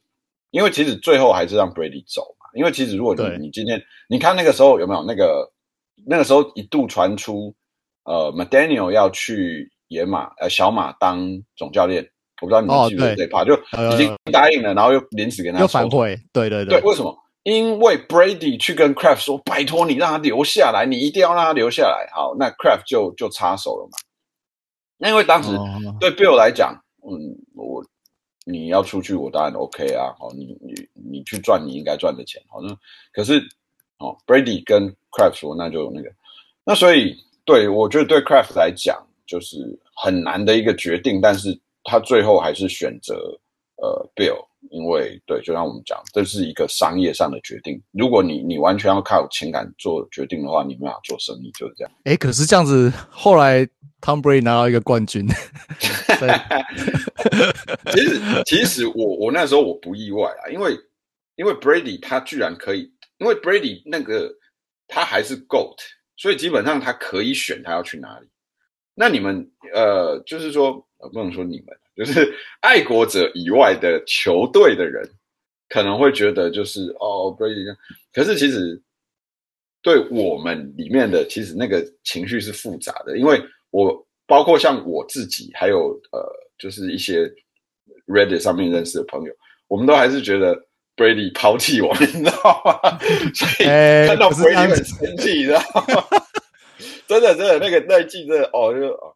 [0.51, 2.45] 因为其实最后还是让 Brady 走嘛。
[2.53, 5.51] 因为其实如果你你今天你看那个时候有没有那个
[6.05, 7.53] 那个时候一度传出，
[8.03, 12.07] 呃，McDaniel 要去野马呃小马当总教练。
[12.41, 13.53] 我不知道你们记不记得这一趴，就
[13.93, 16.17] 已经答应了，然后又临时跟他又反悔。
[16.33, 17.15] 对对对，对，为什么？
[17.43, 23.97] 因为 Brady 去跟 Craft 说：“拜托你让他留下来，你一定要让他留下来。”好，那 Craft 就就插手了嘛。
[24.97, 25.51] 那因为当时
[25.99, 26.73] 对 Bill 来讲，
[27.07, 27.13] 嗯，
[27.53, 27.85] 我
[28.45, 30.15] 你要出去，我当然 OK 啊。
[30.19, 32.41] 哦，你你你去赚你应该赚的钱。
[32.49, 32.77] 好，那
[33.11, 33.41] 可是
[33.97, 36.11] 哦，Brady 跟 Craft 说，那就那个，
[36.63, 39.57] 那所以对我觉得对 Craft 来讲就是
[39.95, 41.59] 很难的一个决定，但是。
[41.83, 43.15] 他最后还是选择
[43.77, 44.37] 呃 Bill，
[44.69, 47.81] 因为对，就像我们讲，这是一个商业上的决定。
[47.91, 51.91] 如果你你完全要靠情感做决定的话，你没办法做生意，就是这样。
[52.03, 53.65] 哎，可是这样子，后来
[54.01, 55.27] Tom Brady 拿到一个冠军。
[57.91, 60.77] 其实其实我我那时候我不意外啊，因为
[61.35, 64.31] 因为 Brady 他居然可以，因为 Brady 那个
[64.87, 65.75] 他还是 GOAT，
[66.17, 68.29] 所以基本上他可以选他要去哪里。
[68.93, 70.85] 那你们呃，就是说。
[71.11, 75.07] 不能说你们，就是爱国者以外的球队的人，
[75.69, 77.65] 可能会觉得就是哦，Brady，
[78.13, 78.81] 可是其实
[79.81, 86.23] 对我们里面的，其实那个情绪是复杂的，因为我包括像我自己，还有呃，
[86.57, 87.29] 就是一些
[88.07, 89.33] Reddit 上面认识的朋友，
[89.67, 90.55] 我们都还是觉得
[90.95, 92.99] Brady 抛弃我们， 你知道吗？
[93.33, 96.05] 所以看到 Brady 很生气，你知道吗？
[97.07, 99.13] 真的，真的，那个那一季真的哦，就哦。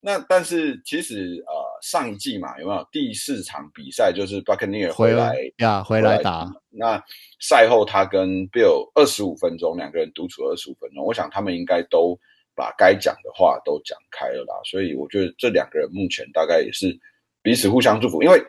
[0.00, 2.88] 那但是其实呃上一季嘛有没有？
[2.90, 6.98] 第四场比赛就是 Buccaneer 回来呀回来打，那
[7.40, 12.18] 赛后他跟 Bill 二十五分钟两个人独处二十五分钟，我想他们应该都
[12.54, 16.98] 把该讲的话都讲开了啦，所以我觉得这两个人目前大概也是
[17.42, 18.42] 彼此互相祝福，因为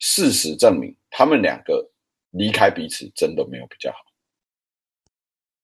[0.00, 1.90] 事实证明他们两个
[2.32, 3.98] 离开彼此真的没有比较好。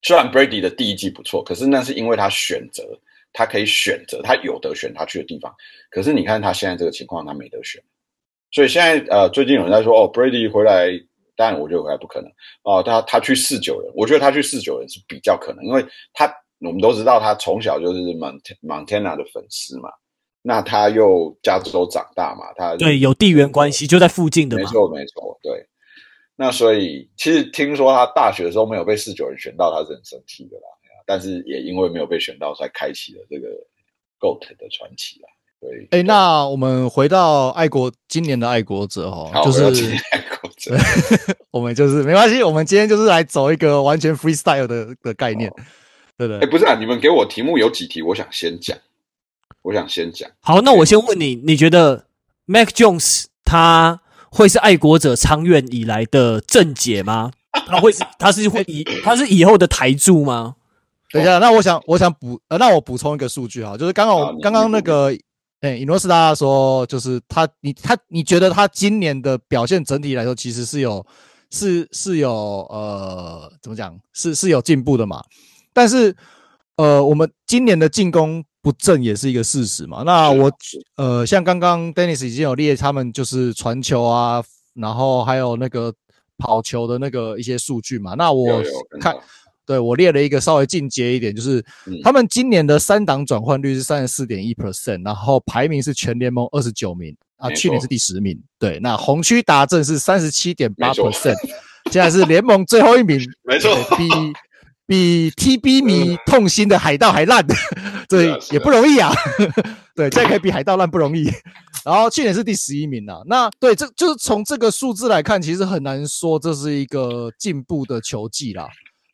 [0.01, 2.83] 虽然 Brady 的第一季不错，可是那是因为他选择，
[3.33, 5.53] 他可以选择，他有得选他去的地方。
[5.89, 7.81] 可是你看他现在这个情况，他没得选。
[8.51, 10.89] 所以现在呃，最近有人在说哦，Brady 回来，
[11.35, 12.29] 当然我觉得回来不可能
[12.63, 12.83] 哦。
[12.83, 16.25] 他他去四九人，我觉得他去四九人是比较可能，因为他
[16.59, 19.89] 我们都知道他从小就是 Mont Montana 的粉丝嘛。
[20.43, 24.63] 那他又加州长大嘛，他对有地缘关系，就在附近的嘛。
[24.63, 25.65] 没错，没错，对。
[26.35, 30.63] 那所以其实听说他大学的时候没有被四九人选到，他是很生气的啦。
[31.11, 33.49] 但是也因为没有被选到，才开启了这个
[34.17, 35.27] GOAT 的传奇啦。
[35.59, 39.65] 对，哎，那我们回到爱国今年的爱国者哦，就是
[40.11, 40.73] 爱国者，
[41.51, 45.51] 我们就是没关系，我们今天就是来走一个完全 freestyle 的的概念，
[46.17, 46.39] 对不对？
[46.39, 48.77] 哎，不是啊，你们给我题目有几题，我想先讲。
[49.63, 50.31] 我想先讲。
[50.39, 52.05] 好，那我先问你，你觉得
[52.45, 53.99] Mac Jones 他
[54.29, 57.31] 会是爱国者长远以来的正解吗？
[57.51, 60.55] 他会是，他是会以，他是以后的台柱吗？
[61.11, 65.15] 等一下，那我想，我想补，呃，那我补充一个数据哈，就是刚刚我刚刚那个，
[65.61, 71.05] 哎，伊诺斯大家说，就是他，你他，你觉得他今年的表现整体来说，其实是有，
[71.49, 72.31] 是是有，
[72.69, 75.21] 呃，怎么讲，是是有进步的嘛？
[75.73, 76.15] 但是，
[76.77, 78.43] 呃，我们今年的进攻。
[78.63, 80.03] 不正也是一个事实嘛？
[80.03, 80.51] 那我
[80.95, 84.39] 呃，像刚刚 Dennis 已经有列他们就是传球啊，
[84.75, 85.91] 然后还有那个
[86.37, 88.13] 跑球的那个一些数据嘛。
[88.13, 88.61] 那我
[89.01, 89.17] 看，
[89.71, 91.63] 对我列了一个稍微进阶一点，就是
[92.03, 98.37] 他们今年的三档转换率是三十四点一 percent，然后排名是全联盟二十九名啊，去年是第十名。
[98.59, 101.37] 对，那红区达阵是三十七点八 percent，
[101.89, 103.17] 现在是联盟最后一名。
[103.47, 104.09] 没错，比
[104.85, 107.47] 比 TB 迷痛心的海盗还烂。
[108.09, 109.09] 对，也不容易啊。
[109.95, 111.31] 对，这可以比海盗烂不容易。
[111.85, 113.21] 然后去年是第十一名啊。
[113.25, 118.67] 那对，这就是从这个数字来看，其实很难说这是一个进步的球技啦。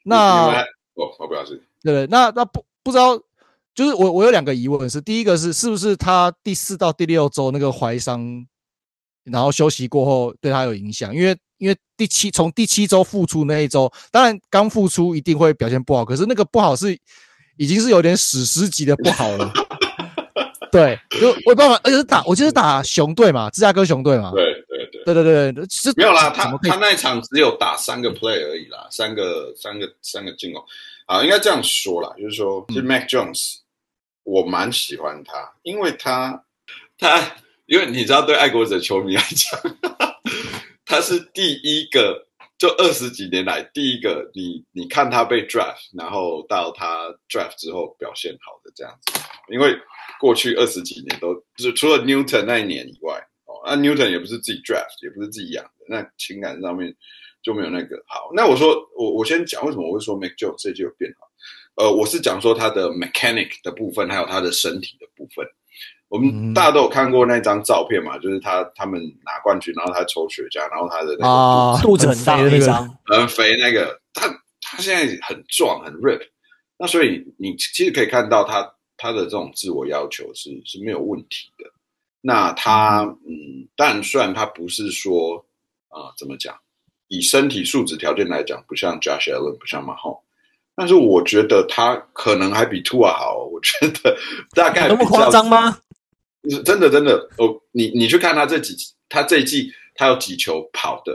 [0.07, 0.47] 那
[0.95, 1.61] 哦，我不要是。
[1.83, 3.17] 对，那那不不知道，
[3.75, 8.45] 就是我我有两个疑问是：第一个是是不是他第四到第六周那个怀伤，
[9.25, 11.13] 然后休息过后对他有影响？
[11.13, 16.97] 因为因为第七从第七周复出那一周，当然刚复出一定会表现不好，可是那个不好是。
[17.59, 19.51] 已经是有点史诗级的不好了，
[20.71, 24.43] 对，就我办法，而且是打，我记得是打熊队嘛，芝加哥熊队嘛，对
[24.91, 30.63] 对对对对对，是没有啦，他他那一场只有打三个 play 而已啦，三个三个三个进攻
[31.05, 33.57] 啊，应该这样说啦，就是说，其实 Mac Jones，
[34.23, 36.43] 我蛮喜欢他，因为他
[36.97, 37.35] 他，
[37.65, 39.59] 因为你知道，对爱国者球迷来讲，
[40.85, 42.25] 他是第一个。
[42.59, 49.19] 就二十几年来第一个你，你你看他被 draft，然后到他 draft 之后表现好的这样子，
[49.53, 49.77] 因为
[50.19, 53.23] 过去二十几年都就是除了 Newton 那一年以外，
[53.67, 56.95] 哦，那 Newton 也不是自己 draft，也不是自己养的，那情感上面
[57.43, 58.31] 就没有那个好。
[58.33, 61.27] 那我说我我先讲为什么我会说 Mac Jones 这季有变好，
[61.83, 65.45] 呃，我是讲说他的 mechanic 的部分，还有他的身体的部分。
[66.09, 74.25] 我们大家都有看过那张照片嘛，就是他他们拿冠军，然后他抽雪茄，然后他的那个肚子很大的那张，很肥那个，他
[74.61, 76.21] 他现在很壮很 rip，
[76.77, 81.65] 那所以你其实可以看到他他的这种自我要求是是没有问题的。
[82.21, 85.45] 那他嗯，但虽然他不是说
[85.89, 86.55] 啊、呃、怎么讲，
[87.07, 90.21] 以身体素质条件来讲，不像 Josh Allen，不像 Mahomes，
[90.75, 94.17] 但是我觉得他可能还比 Tua 好，我觉得
[94.55, 95.79] 大概那么夸张吗？
[96.65, 98.75] 真的真的哦，你你去看他这几，
[99.09, 101.13] 他这一季他有几球跑的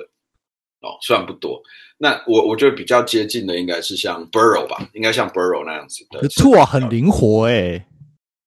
[0.80, 1.62] 哦，虽然不多。
[1.96, 6.28] 那我我觉得比较接近的应该是像 Burrow 吧，应该像 Burrow 那样子的。
[6.30, 7.86] Tua 很灵活诶、欸、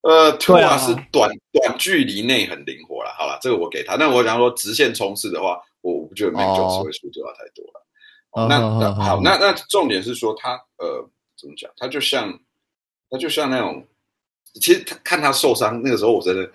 [0.08, 3.10] 呃，Tua 是短、啊、短距离内很灵活了。
[3.18, 3.96] 好了，这个我给他。
[3.96, 7.86] 那我想说直线冲刺的话，我我不觉得 Mac Jones 会输掉太多了。
[8.30, 11.70] 哦哦、那那好，那那重点是说他呃怎么讲？
[11.76, 12.38] 他就像
[13.10, 13.84] 他就像那种，
[14.60, 16.48] 其实他看他受伤那个时候，我真的。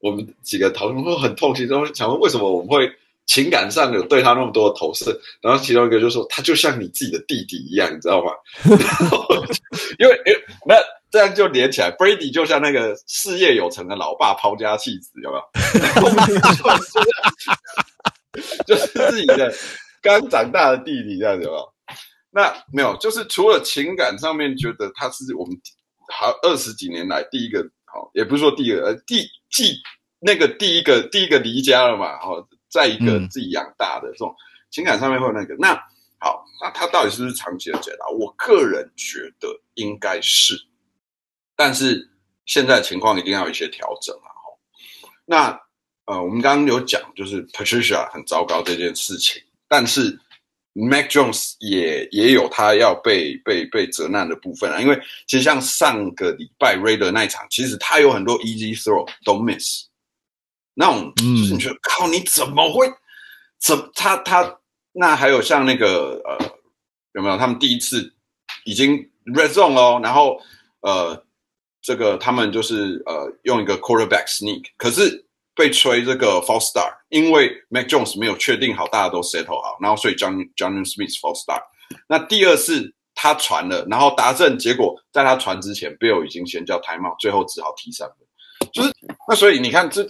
[0.00, 2.88] 我们几个讨论会很痛心，然后想问为什么我们会
[3.24, 5.18] 情感上有对他那么多的投射？
[5.40, 8.30] 然后其中一个就说他就像你自己的弟弟一样，你知道吗？
[9.98, 10.32] 因为诶，
[10.66, 10.76] 那
[11.16, 15.42] 这样就连起来，Brady 就像那个事业有成的老爸抛家弃子，有没有？
[18.68, 19.50] 就是自己的
[20.02, 21.72] 刚长大的弟弟这样子，有没有？
[22.30, 25.56] 那没有，就是除了情感上面觉得他是我们
[26.12, 27.66] 好二十几年来第一个。
[27.88, 29.80] 好也不是说第一个，呃，第继
[30.18, 34.34] 那个第一个第一个离家了嘛，哦，再一个自己养大的这种
[34.70, 35.72] 情感上面会有那个，那
[36.18, 38.06] 好，那他到底是不是长期的解答？
[38.08, 40.56] 我个人觉得应该是，
[41.56, 42.08] 但是
[42.44, 44.30] 现在情况一定要有一些调整啊。
[45.24, 45.60] 那
[46.04, 50.16] 呃，我们刚刚有讲就是 Patricia 很糟糕这件事情，但是
[50.72, 54.96] Mac Jones 也也有他要被被被责难的部分啊，因为
[55.26, 59.86] 其实像上个礼拜 Raider 那一场，其实他有很多 easy throw 都 miss，
[60.74, 62.86] 那种就是你觉得、嗯、靠你怎么会
[63.58, 64.60] 怎他他
[64.92, 66.54] 那还有像那个呃
[67.14, 67.36] 有没有？
[67.36, 68.14] 他们第一次
[68.64, 68.98] 已经
[69.34, 70.40] red zone 哦，然后
[70.82, 71.25] 呃
[71.86, 75.24] 这个他们就是呃用一个 quarterback sneak，可是。
[75.58, 81.26] 被吹这个 f a l s e star，因为 Mac Jones 没有确定好，大家都 settle 好，然后所以 John Jonnu Smith f
[81.26, 81.62] a l s e star。
[82.06, 88.70] 那第二次他传了，然后达阵，结果在他传之前，Bill 已经先叫 timeout，最后只好踢三分。
[88.70, 88.92] 就是
[89.26, 90.06] 那所以你看，这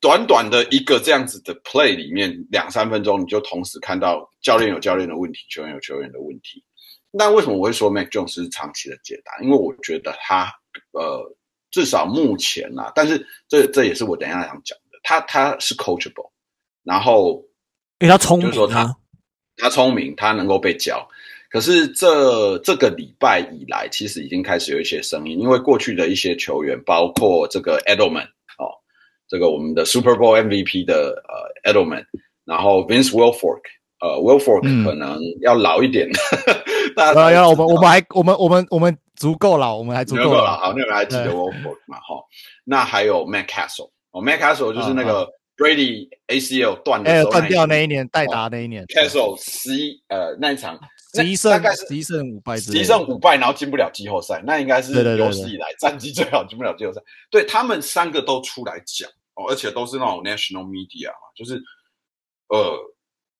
[0.00, 6.60] 短短的一个这样子的 play 里面，两三分钟你就同时看到教练有教练的问题，球员有球员的问题。
[7.12, 9.38] 那为什么我会说 Mac Jones 是长期的解答？
[9.44, 10.52] 因为我觉得他
[10.92, 11.36] 呃
[11.70, 14.98] 至少目前啊，但是这这也是我等一下想讲的。
[15.02, 16.30] 他他是 coachable，
[16.82, 17.42] 然后
[18.00, 18.96] 因为他聪明，就是说他
[19.56, 21.08] 他聪明，他能够被教。
[21.50, 28.26] 可是这这个礼拜以来，其实已经开始有一些声音，因为过去的一些球员，包括这个 Edelman
[28.58, 28.68] 哦，
[29.26, 32.04] 这个我们的 Super Bowl MVP 的呃 Edelman，
[32.44, 33.62] 然后 Vince Wilfork，
[34.00, 36.14] 呃 Wilfork 可能要老一点，嗯、
[36.94, 41.98] 大家要我们我们还我们我们我们足够了，我们还足够了，好，那个还记得 Wilfork 嘛？
[41.98, 42.22] 哈，
[42.64, 43.90] 那还有 Matt Cassel。
[44.10, 48.84] 哦，Matt Cassel 就是那个 Brady ACL 断的时候断掉那一年，代打那一年。
[48.86, 50.78] Cassel 十一呃那一场
[51.14, 57.00] 十一胜，大概是十一胜五败，十一胜五败，然后进不了季后赛，那应该是有史以来战绩最好进不了季后赛。
[57.30, 61.60] 对他们三个都出来讲哦，而且都是那种 national media 嘛，就是
[62.48, 62.76] 呃，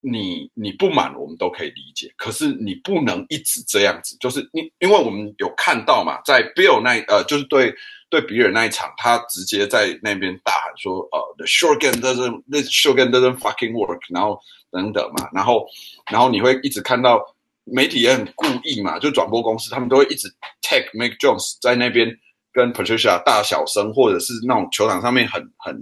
[0.01, 7.74] 你你不满我们都可以理解，可是你不能一直这样子，就是因因为我们有看到嘛，在 Bill 那呃，就是对。
[8.11, 14.40] 对比尔那一场，他直接在那边大喊说：“呃、，the short game doesn't，the short game doesn't fucking work。”然后
[14.70, 15.66] 等等嘛，然后
[16.11, 17.22] 然后你会一直看到
[17.64, 20.26] 媒体也很故意嘛，就转播公司他们都会一直
[20.62, 22.09] take Mac Jones 在那边
[22.51, 25.74] 跟 Patricia 大小声，或者是那种球场上面很很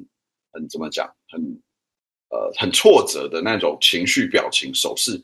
[0.53, 1.41] 很怎么讲，很
[2.29, 5.23] 呃很挫折的那种情绪表情手势，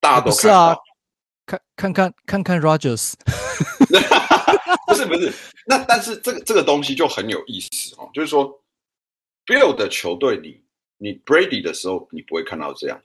[0.00, 0.60] 大家都看到。
[0.66, 0.76] 啊、
[1.46, 3.14] 看看看看看 Rogers。
[4.86, 5.32] 不是不是，
[5.66, 8.62] 那但是这个这个东西就很有意思哦，就是说
[9.46, 10.62] ，Bill 的球队里，
[10.98, 13.00] 你 Brady 的时候，你不会看到这样。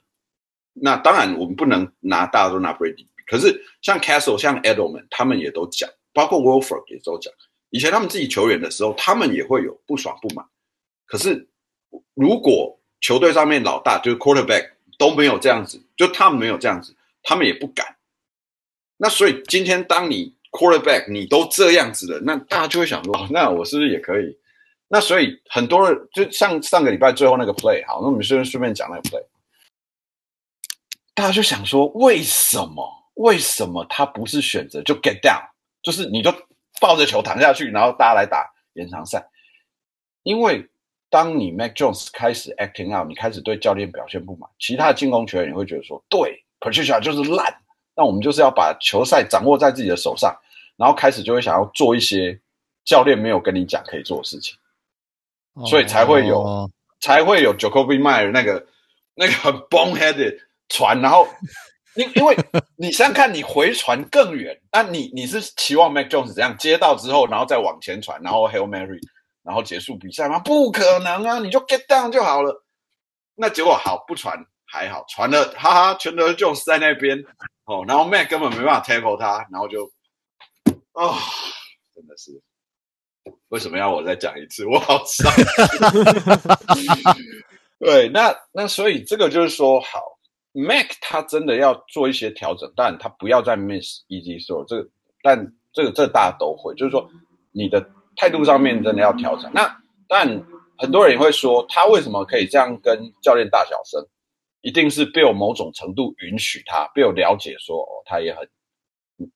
[0.72, 7.32] 那当然，我们不能拿大家都拿 Brady，可是像 Cassel、像 Edelman，他们也都讲，包括 Wilford 也都讲，
[7.70, 10.46] 以前他们自己球员的时候，他们也会有不爽不满。
[11.06, 11.48] 可是
[12.14, 17.96] 如果球队上面老大就是 Quarterback 都没有这样子，就他们没有这样子，他们也不敢。
[18.96, 24.38] 那所以今天当你 Quarterback，你都这样子了，那大家就会想说，哦，那我是不是也可以？
[24.88, 29.24] 那所以很多人就像上个礼拜最后那个 play，好，那我们顺顺便讲那个 play，
[31.14, 32.96] 大家就想说，为什么？
[33.14, 35.42] 为什么他不是选择就 get down，
[35.82, 36.32] 就是你就
[36.80, 39.28] 抱着球躺下去，然后大家来打延长赛？
[40.22, 40.66] 因为
[41.10, 47.52] 当你 Mac Jones 开始 acting out，你开始对教练表现不满，其他的进攻球员也会觉得说，对，Patricia 就是烂。
[47.96, 50.34] 那我们就是要把球赛掌握在自己的手上，
[50.76, 52.38] 然后开始就会想要做一些
[52.84, 54.56] 教练没有跟你讲可以做的事情，
[55.66, 56.70] 所以才会有、oh.
[57.00, 58.64] 才会有 jacobi Meyer 那个
[59.14, 60.38] 那个很 boneheaded
[60.68, 61.26] 传，然后
[61.96, 62.34] 因因为
[62.76, 69.00] 你想想看，你回传更远，那你你是期望 Mac Jones 怎样接到之后，然后再往前传，然后 Hail Mary，
[69.42, 70.38] 然后结束比赛吗？
[70.40, 72.64] 不可能啊，你就 get down 就好了。
[73.34, 77.24] 那结果好不传还好，传了哈哈，全都 Jones 在那边。
[77.64, 79.84] 哦，然后 Mac 根本没办法 tackle 他，然后就
[80.92, 81.14] 啊、哦，
[81.94, 82.32] 真的是
[83.48, 84.66] 为什么要我再讲一次？
[84.68, 85.32] 我好伤。
[87.78, 90.02] 对，那那所以这个就是说，好
[90.52, 94.64] ，Mac 他真的要做一些调整，但他不要再 miss easy throw。
[94.66, 94.90] 这个，
[95.22, 97.08] 但这个这个、大家都会，就是说
[97.52, 97.80] 你的
[98.16, 99.50] 态度上面真的要调整。
[99.52, 100.28] 那但
[100.78, 104.06] 很多人也会说，他为什么可以这样跟教练大小声？
[104.62, 108.46] 一定是 Bill 某种程度允许他，Bill 了解说哦，他也很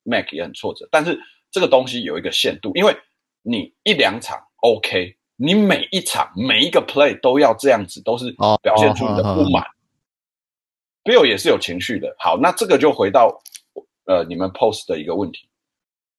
[0.03, 1.19] Mac 也很挫折，但是
[1.49, 2.95] 这个东西有一个限度，因为
[3.41, 9.63] 你一两场 OK，你每一场每一个 play 都要这样子，都是表现出你的不满。
[9.63, 9.71] Oh,
[11.07, 11.23] oh, oh, oh.
[11.23, 12.15] Bill 也是有情绪的。
[12.19, 13.41] 好，那这个就回到
[14.05, 15.47] 呃你们 post 的一个问题，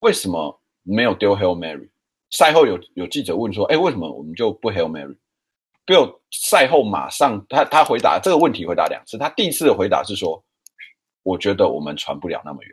[0.00, 1.88] 为什么没有丢 Hail Mary？
[2.30, 10.44] 赛后有有记者问说，哎，为什么我们就不 Hail Mary？Bill 赛后马上他他回答这个问题回答两次，他第一次的回答是说
[11.22, 12.72] ：“我觉得我们传不了那么远。”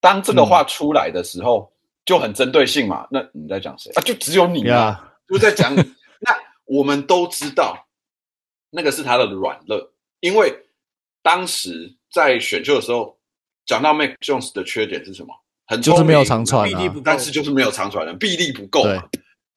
[0.00, 3.06] 当这个话出来的时候，嗯、就很针对性嘛。
[3.10, 4.02] 那你在讲谁啊？
[4.02, 5.78] 就只有你啊，就.在讲你。
[6.20, 7.86] 那我们都知道，
[8.70, 9.90] 那个是他的软肋，
[10.20, 10.52] 因为
[11.22, 13.16] 当时在选秀的时候
[13.64, 15.32] 讲到 Mac Jones 的缺点是什么？
[15.68, 18.84] 很就是没有长传、啊，但是就是没有长传的臂力不够。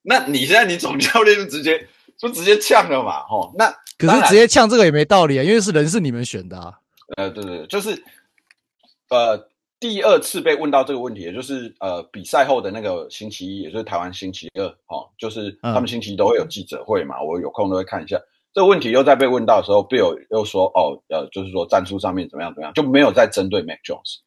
[0.03, 1.87] 那你现在你总教练就直接
[2.17, 3.23] 就直接呛了嘛？
[3.23, 6.73] 吼，那可是直接呛这个也没道理啊，因为是人是你们选的啊。
[7.17, 8.03] 呃，对对，就是
[9.09, 9.49] 呃。
[9.81, 18.15] 第二次被问到这个问题，也就是呃比赛后的那个星期一，也就是台湾星期二，哦，就是他们星期一都会有记者会嘛，嗯、我有空都会看一下
[18.53, 18.91] 这个问题。
[18.91, 24.19] 又在被问到的时候，Bill 又说哦，呃，就是说战术上面怎么样怎么样，就没有再针对 Mac Jones。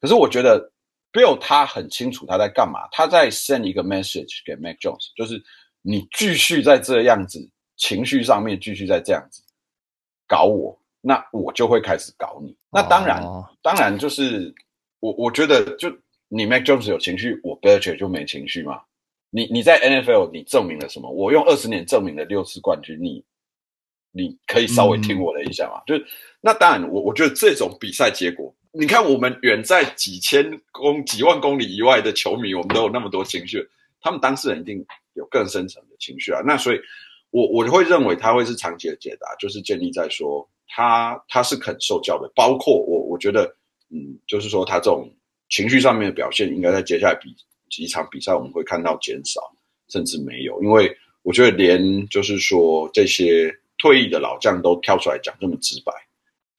[0.00, 0.70] 可是我觉得
[1.12, 5.42] Bill 他很清楚他在干嘛，他在 send 一个 message 给 Mac Jones，就是
[5.82, 7.38] 你继续在这样子
[7.76, 9.42] 情绪上面继续在这样子
[10.26, 12.56] 搞我，那我就会开始搞你。
[12.70, 14.54] 那当然，哦、当然就是。
[15.02, 15.90] 我我觉得，就
[16.28, 18.82] 你 Mac Jones 有情绪，我 Belichick 就没情绪嘛？
[19.30, 21.10] 你你在 NFL 你证明了什么？
[21.10, 23.24] 我用二十年证明了六次冠军，你
[24.12, 25.80] 你可以稍微听我的一下嘛？
[25.80, 26.06] 嗯、就是
[26.42, 33.66] 那当然，我我觉得这种比赛结果，你看我们远在几千公几万公里以外的球迷，我们都有那么多情绪，
[34.00, 36.40] 他们当事人一定有更深层的情绪啊。
[36.44, 36.80] 那所以
[37.30, 43.54] 我我会认为他会是长期的解答，就是建立在说他他是肯受教的，包括我我觉得。
[43.92, 45.12] 嗯，就是说他这种
[45.48, 47.34] 情绪上面的表现，应该在接下来比
[47.68, 49.40] 几场比赛我们会看到减少，
[49.88, 50.62] 甚至没有。
[50.62, 55.92] 因为我觉得连就是说这些退役的老将都跳出来讲这么直白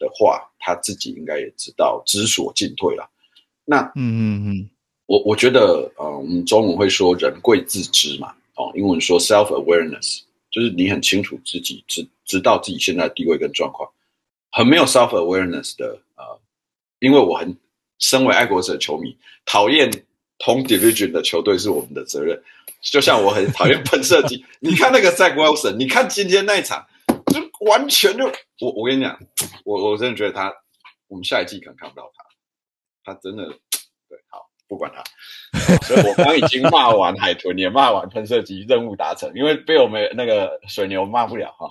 [0.01, 3.09] 的话，他自己应该也知道知所进退了。
[3.63, 4.69] 那嗯嗯嗯，
[5.05, 13.87] 我我觉得呃，我们中文会说人贵自知嘛，哦，英文说 self awareness，就是你很清楚自己知知道自己现在的地位跟状况，
[14.51, 16.41] 很没有 self awareness 的呃。
[16.99, 17.57] 因为我很
[17.97, 19.89] 身为爱国者球迷，讨厌
[20.37, 22.39] 同 division 的球队是我们的责任。
[22.79, 26.85] 就像我很讨厌喷射机， 你看那个 Zach Wilson，你看今天那一场，
[27.31, 28.25] 就完全就
[28.59, 29.17] 我我跟你讲，
[29.65, 30.53] 我我真的觉得他，
[31.07, 32.11] 我们下一季可能看不到
[33.03, 33.45] 他，他真的
[34.09, 35.03] 对，好不管他。
[35.83, 41.69] 所以我刚已经骂完海豚，也骂完喷射机，任务达成，因为被我们那个水牛骂不了哈。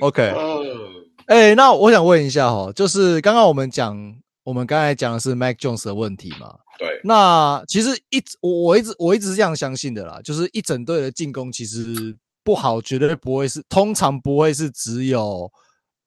[0.00, 0.32] OK。
[1.26, 3.96] 哎、欸，那我想问一下哈，就是刚刚我们讲，
[4.44, 6.54] 我们刚才讲的是 Mac Jones 的问题嘛？
[6.78, 7.00] 对。
[7.02, 15.50] 那其实一直我我一直我一直是这样相信的啦，就是一整队的进攻其实不好，绝对不会是，通常不会是只有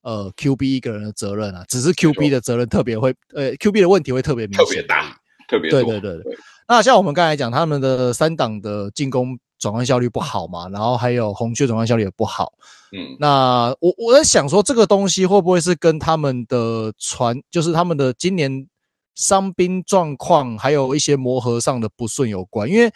[0.04, 5.18] 呃 QB 一个人的责任啊，只是 QB 的责任特别会，呃 QB 的问题会特别明显，特别大，
[5.50, 6.38] 特别对对对对。
[6.68, 9.38] 那像我们刚才讲，他们的三档的进攻。
[9.60, 12.54] 转换效率不好嘛，然后还有红雀转换效率也不好。
[12.92, 18.68] 嗯，那我我在想说，这个东西会不会是跟他们的传，就是他们的今年
[19.16, 22.70] 伤兵状况，还有一些磨合上的不顺有关？
[22.70, 22.92] 因为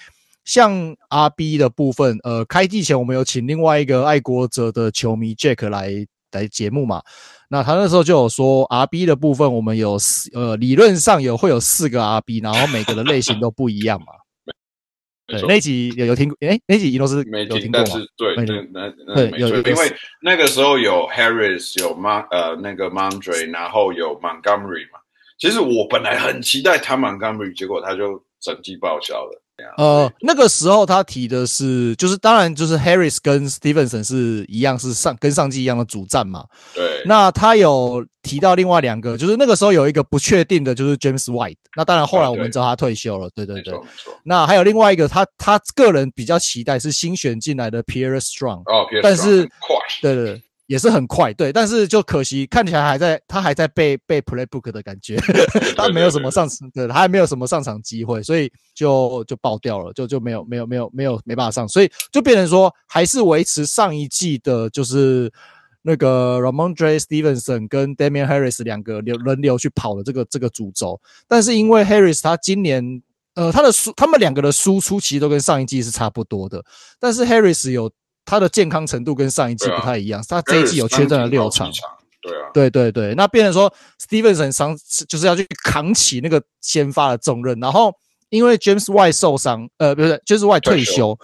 [0.45, 7.01] 像 RB 的部分，呃，开季前我们有请另外一个爱国者的球迷 Jack 来来节目嘛，
[7.49, 14.13] 那他那时候就有说 RB 的部分，我们有四，呃，理论上有会有四个 RB，然后每个的类型都不一样嘛。
[15.31, 16.35] 对，那集有有听过？
[16.41, 18.07] 诶、欸，那集伊诺斯没听过是？
[18.17, 24.99] 对，那那那没错，因为那个时候有 Harris，有 Mon 呃那个 Mondre，然后有 Montgomery 嘛。
[25.37, 29.40] 其实我本来很期待他 Montgomery，结果他就整季报销了。
[29.77, 36.45] 呃，那个时候他提的是，就是当然就是 Harris 跟 Stevenson 是一样，是上跟上季一样的主战嘛。
[36.73, 37.03] 对。
[37.05, 41.57] 那他有提到另外两个，就是那个时候有一个不确定的，就是 James White。
[41.75, 43.29] 那当然后来我们知道他退休了。
[43.35, 43.73] 对对对。
[44.23, 48.61] 那还有另外一个，他他个人比较期待是新选进来的 Pierre Strong。
[48.61, 49.01] 哦，Pierre Strong。
[49.03, 49.49] 但是，
[50.01, 50.43] 对对对。
[50.71, 55.17] 也是很快，对，但是就可惜看起来还在，他还在背背 playbook 的感觉，
[55.75, 65.29] 他没有什么上场，对，他还没有什么上场机会，所以就就爆掉了，就就没有没有没有没有没办法上，所以就变成说还是维持上一季的，就是
[65.81, 70.97] 那个 Rhamondre Stevenson 跟 Damian Harris 两个流轮流去跑的这个这个主轴，
[71.27, 73.03] 但是因为 Harris 他今年
[73.35, 76.63] 呃他的输，他们两个的输出其实都跟上一季是差不多的，
[76.97, 77.91] 但是 Harris 有。
[78.31, 81.69] 他的健康程度跟上一季不太一样，啊、他这一季有缺阵了六场，
[82.21, 83.69] 对啊，对对对，那变成说
[83.99, 84.73] Stevenson 伤
[85.05, 87.93] 就是要去扛起那个先发的重任，然后
[88.29, 91.19] 因为 James White 受伤，呃，不是 James White 退休，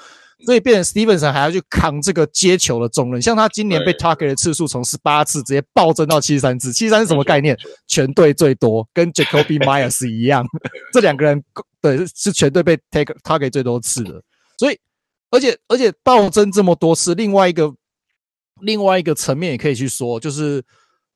[0.45, 3.21] 所以变成 Stevenson 还要去扛这个接球的重任。
[3.21, 7.57] 像他今年被 target 的次数从十八次直接暴增到七十三次，七十三是什么概念？
[7.87, 10.45] 全队最多，跟 Jacoby Meyers 一样，
[10.91, 11.41] 这两个人
[11.81, 14.21] 对是全队被 take target 最多次的，
[14.59, 14.77] 所以。
[15.29, 17.73] 而且而且暴增这么多次，另外一个
[18.61, 20.63] 另外一个层面也可以去说，就是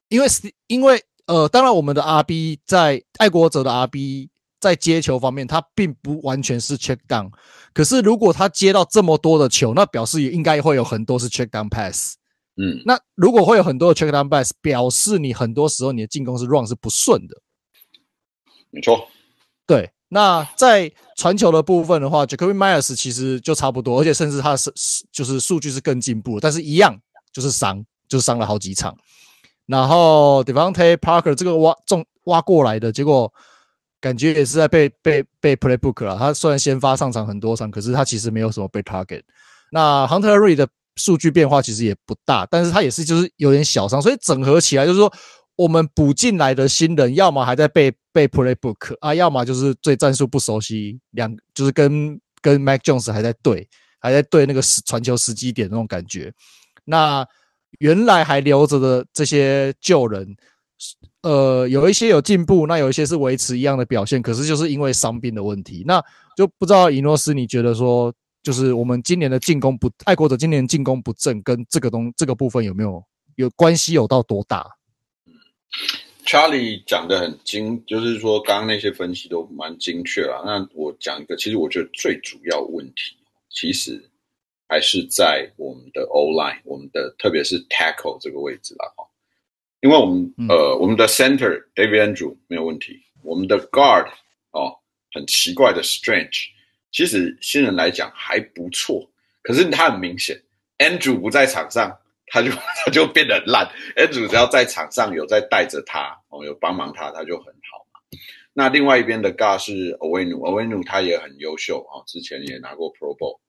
[0.09, 0.27] 因为
[0.67, 7.31] 因为呃，当然我们的 RB 在爱国者的 RB 在接球方面，他并不完全是 check down，
[7.73, 12.15] 可是如果他接到这么多的球，那表示也应该会有很多是 check down pass。
[12.57, 17.41] 嗯，那如果会有很多的 check down pass，表示你很多时候你的进攻是 run 是不顺的。
[18.69, 19.07] 没错，
[19.65, 19.89] 对。
[20.13, 26.99] 那在传球的部分的话，Jacoby Myers 其实就差不多，而且甚至他是是就是数据是更进步，但是一样
[27.31, 28.93] 就是伤，就是伤了好几场。
[29.67, 33.31] 然后 Devontae Parker 这个挖中挖过来的结果，
[34.01, 36.17] 感觉也是在被被被 Playbook 了。
[36.17, 39.21] 他虽然先发上场很多场，可是他其实没有什么被 target。
[39.71, 45.09] 那 Hunter Henry 的数据变化其实也不大，但是他也是就是有点小伤，所以整合起来就是说。
[45.61, 56.33] 我们补进来的新人，要么还在背背 playbook 啊，要么就是对战术不熟悉，两就是跟跟 Mac Jones 还在对，还在对那个时传球时机点那种感觉。
[56.83, 57.23] 那
[57.77, 60.35] 原来还留着的这些旧人，
[61.21, 66.03] 呃，有一些有进步，那有一些是维持一样的表现，可是就是因为伤病的问题，那
[66.35, 73.03] 就不知道以诺斯，你觉得说，就是我们今年的进攻不，爱国者今年进攻不正，跟这个东这个部分有没有
[73.35, 74.65] 有关系，有到多大
[76.25, 80.41] ？Charlie 讲的很精，就是说刚刚那些分析都蛮精确啦。
[80.45, 83.17] 那我讲一个，其实我觉得最主要问题，
[83.49, 84.01] 其实
[84.69, 88.85] 还是在我们的 O line，我们的特别是 Tackle 这个位置啦。
[88.95, 89.03] 哈，
[89.81, 94.09] 因为我们、嗯、呃，我们的 Center David Andrew 没有问题，我们的 Guard
[94.51, 94.77] 哦，
[95.11, 96.45] 很奇怪的 Strange，
[96.91, 99.09] 其实新人来讲还不错，
[99.41, 100.41] 可是他很明显
[100.77, 101.97] ，Andrew 不在场上。
[102.31, 102.49] 他就
[102.83, 107.99] 他就变得很烂，Andrew 只要在场上有在带着他，哦，有帮忙他，他就很好嘛。
[108.53, 113.39] 那另外一边的 guard 是 Onwenu，Onwenu 他也很优秀啊，之前也拿过 Pro Bowl。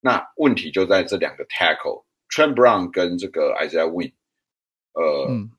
[0.00, 4.12] 那问题就在这两个 tackle，Trent Brown 跟这个 Isaiah Wynn，
[4.94, 5.50] 呃、嗯、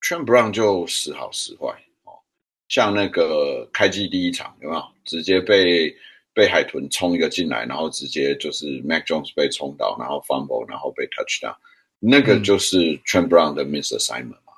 [0.00, 1.66] Trent Brown 就时好时坏
[2.04, 2.22] 哦，
[2.68, 5.92] 像那个开季第一场有没有直接被
[6.32, 11.56] 被海豚冲一个进来，然后直接就是 Mac Jones 被冲倒，然后 fumble，然后被 touchdown。
[12.04, 12.76] 那个就是
[13.06, 14.52] Trent Brown 的 miss assignment 嘛。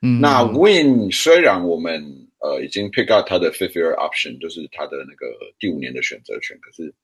[0.00, 2.02] 嗯，那 Win 虽然我们
[2.38, 5.26] 呃已经 pick up 他的 fifth year option，就是他的那个
[5.58, 6.94] 第五年的选择权，可是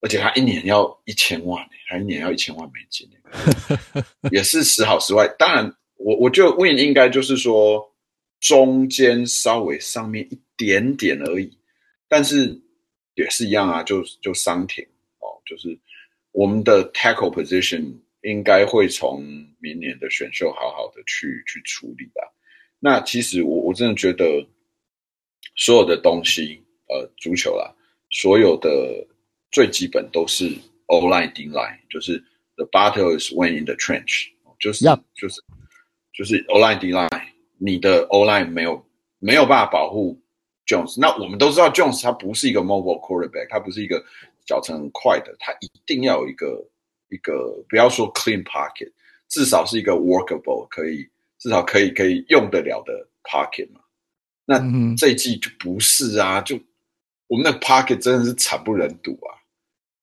[0.00, 3.08] 而且他一年要一千万，他一年要一千万美金，
[4.32, 5.28] 也是时好时坏。
[5.38, 7.88] 当然，我我觉得 Win 应该就是说
[8.40, 11.56] 中间稍微上面一点点而已，
[12.08, 12.60] 但是
[13.14, 14.84] 也是一样啊，就就伤停
[15.20, 15.78] 哦，就是
[16.32, 17.92] 我们的 tackle position。
[18.26, 19.22] 应该会从
[19.60, 22.22] 明年的选秀好好的去去处理吧。
[22.80, 24.44] 那其实我我真的觉得，
[25.54, 27.72] 所有的东西，呃，足球啦，
[28.10, 29.06] 所有的
[29.52, 30.52] 最基本都是
[30.86, 32.18] O line D line，就是
[32.56, 34.26] the battle is win in the trench，
[34.58, 35.40] 就是.就是
[36.12, 38.84] 就是 O line D line，你的 O line 没有
[39.20, 40.20] 没有办法保护
[40.66, 41.00] Jones。
[41.00, 44.04] 那我们都知道 Jones 他不是一个 mobile quarterback，他不是一个
[44.44, 46.68] 脚程很快的，他一定要有一个。
[47.08, 48.92] 一个不要说 clean pocket，
[49.28, 53.80] 至少是一个 workable 可以，至少可以可以用得了的 pocket 嘛。
[54.44, 54.58] 那
[54.96, 56.58] 这一季就不是啊，就
[57.26, 59.34] 我们的 pocket 真的是惨不忍睹啊。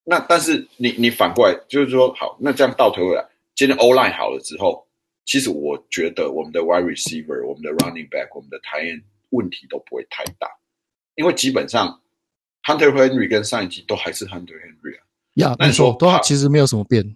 [0.04, 3.26] 那但是你你反过来就是说，好，那这样倒推回来，
[3.56, 4.86] 今天 O line 好了之后，
[5.24, 10.48] 其实我觉得我们的 wide receiver、我们的 running back、我们的 tight end 问题都不会太大，
[11.16, 12.02] 因为基本上
[12.64, 15.04] Hunter Henry 跟上一季都还是 Hunter Henry 啊。
[15.36, 17.16] 呀，没错，都其实没有什么变。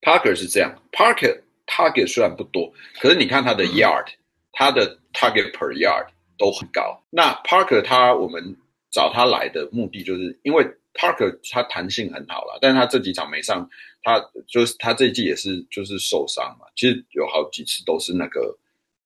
[0.00, 4.06] Parker 是这样，Parker target 虽然不多，可是你看他的 yard，
[4.52, 6.06] 他的 target per yard
[6.38, 7.02] 都很高。
[7.10, 8.56] 那 Parker 他我们
[8.90, 10.64] 找他来的目的，就是因为
[10.94, 13.68] Parker 他弹性很好了，但是他这几场没上，
[14.02, 16.66] 他就是他这一季也是就是受伤嘛。
[16.76, 18.56] 其实有好几次都是那个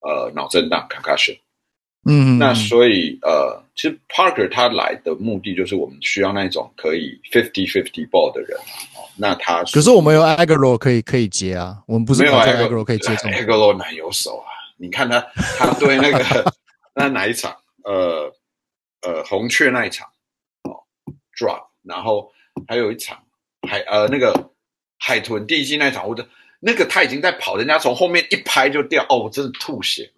[0.01, 1.37] 呃脑震荡 concussion。
[2.09, 8.57] 嗯，那所以呃，其实 Parker 他来的目的就是我们需要那种可以 fifty fifty ball 的人
[8.95, 9.05] 哦。
[9.15, 14.49] 那他可是我们有 Agholor 可以可以接啊，我们不是没有 Agholor 可以接这种 Agholor 难有手啊。
[14.77, 15.19] 你看他
[15.59, 16.53] 他对那个
[16.95, 18.33] 那哪一场呃
[19.03, 20.07] 呃红雀那一场
[20.63, 20.81] 哦
[21.37, 22.31] drop，然后
[22.67, 23.17] 还有一场
[23.69, 24.49] 海呃那个
[24.97, 26.27] 海豚第一季那一场，我的
[26.59, 30.16] 那个他已经在跑，人家从后面一拍就掉哦，我真的吐血哦。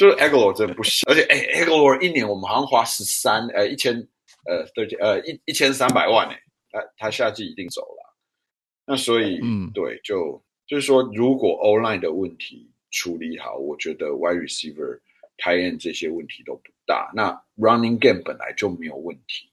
[0.00, 3.94] 就是 Agholor 真的不行，而且哎 Agholor 一年我们好像花十三呃一千
[4.48, 6.40] 呃对呃一一千三百万哎，
[6.70, 8.16] 他他下季一定走了，
[8.86, 9.70] 那所以嗯。
[9.74, 15.00] 对就就是说如果 online 的问题处理好，我觉得 Wide Receiver
[15.36, 17.12] tight end 这些问题都不大。
[17.14, 19.50] 那 Running Game 本来就没有问题，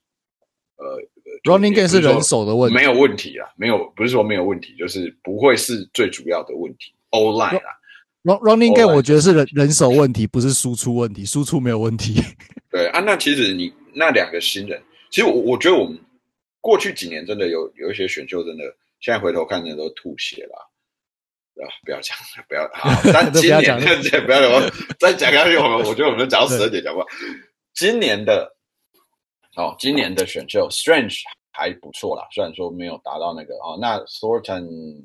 [0.76, 0.98] 呃
[1.44, 7.60] Running Game 是人手的问题，没有问题啊，没有不是说没有问题，就是不会是最主要的问题 O line
[8.32, 8.38] 啊。
[8.40, 12.22] Running game 我觉得是人人手问题，不是输出问题，输出没有问题。
[12.70, 15.98] 对啊，那其实你那两个新人，其实我我觉得我们
[16.60, 18.64] 过去几年真的有有一些选秀，真的
[19.00, 20.70] 现在回头看真的都吐血了。
[21.84, 22.16] 不要讲，
[22.48, 22.88] 不要好。
[23.12, 23.60] 但今年
[24.24, 24.70] 不要讲，
[25.00, 27.08] 再讲下去，我们我觉得我们讲到十二点讲不完。
[27.74, 28.48] 今年的
[29.56, 31.22] 哦，今年的选秀 Strange
[31.58, 35.04] 还不错啦，虽然说没有达到那个哦，那 Thornton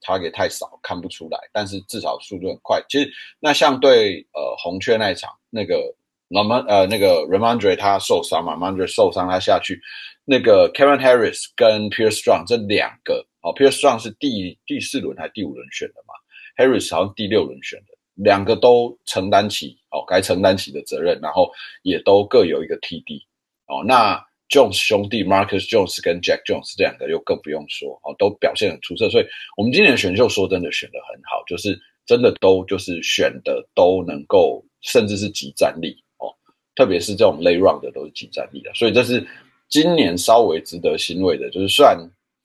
[0.00, 2.84] 差也太少，看不出来，但是至少速度很快。
[2.88, 5.94] 其实那相对呃红雀那一场，那个
[6.28, 9.80] Lam 呃那个 Remondre 他受伤嘛，Rhamondre 受伤他下去，
[10.24, 13.26] 那个 Kevin Harris 跟 Pierce Strong 这两个。
[13.40, 16.14] 哦，Pierce Strong 是第第四轮还是第五轮选的嘛
[16.56, 21.48] ？Harris 好像第六轮选的，两个都承担起哦该承担起的责任，然后
[21.82, 23.22] 也都各有一个 TD
[23.66, 23.84] 哦。
[23.86, 29.26] 那 Jones 兄弟 Marcus Jones 跟 Jack Jones 这两个又更不用说哦，都表现很出色，所以
[29.56, 36.32] 我们今年选秀说真的选的很好，就是真的都就是选的都能够，甚至是即战力哦，
[36.74, 39.26] 特别是这种 late round 的都是即战力的，所以这是
[39.68, 41.96] 今年稍微值得欣慰的，就是虽然。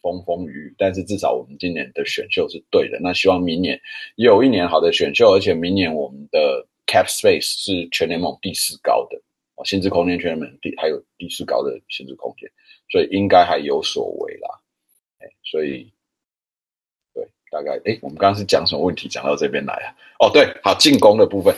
[0.03, 2.97] 风风雨雨，但是至少我们今年的选秀是对的。
[2.99, 3.79] 那希望明年
[4.15, 9.21] 有一年好的选秀，而且明年我们的 cap space 是全联盟第四高的，
[9.63, 12.49] 薪资空间全联盟第还有第四高的薪资空间，
[12.89, 14.59] 所以应该还有所为啦。
[15.43, 15.91] 所以
[17.13, 19.07] 对，大概哎，我们刚刚是讲什么问题？
[19.07, 19.93] 讲到这边来啊？
[20.19, 21.53] 哦，对，好，进攻的部分。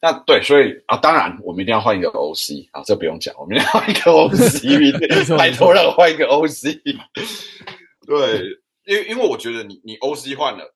[0.00, 6.80] 那对，所以啊，当然我们一定要换一个 OC 啊，这不用讲，我们要换一个 OC， 拜托让我换一个 OC。
[8.06, 8.42] 对，
[8.84, 10.74] 因为因为我觉得你你 OC 换了，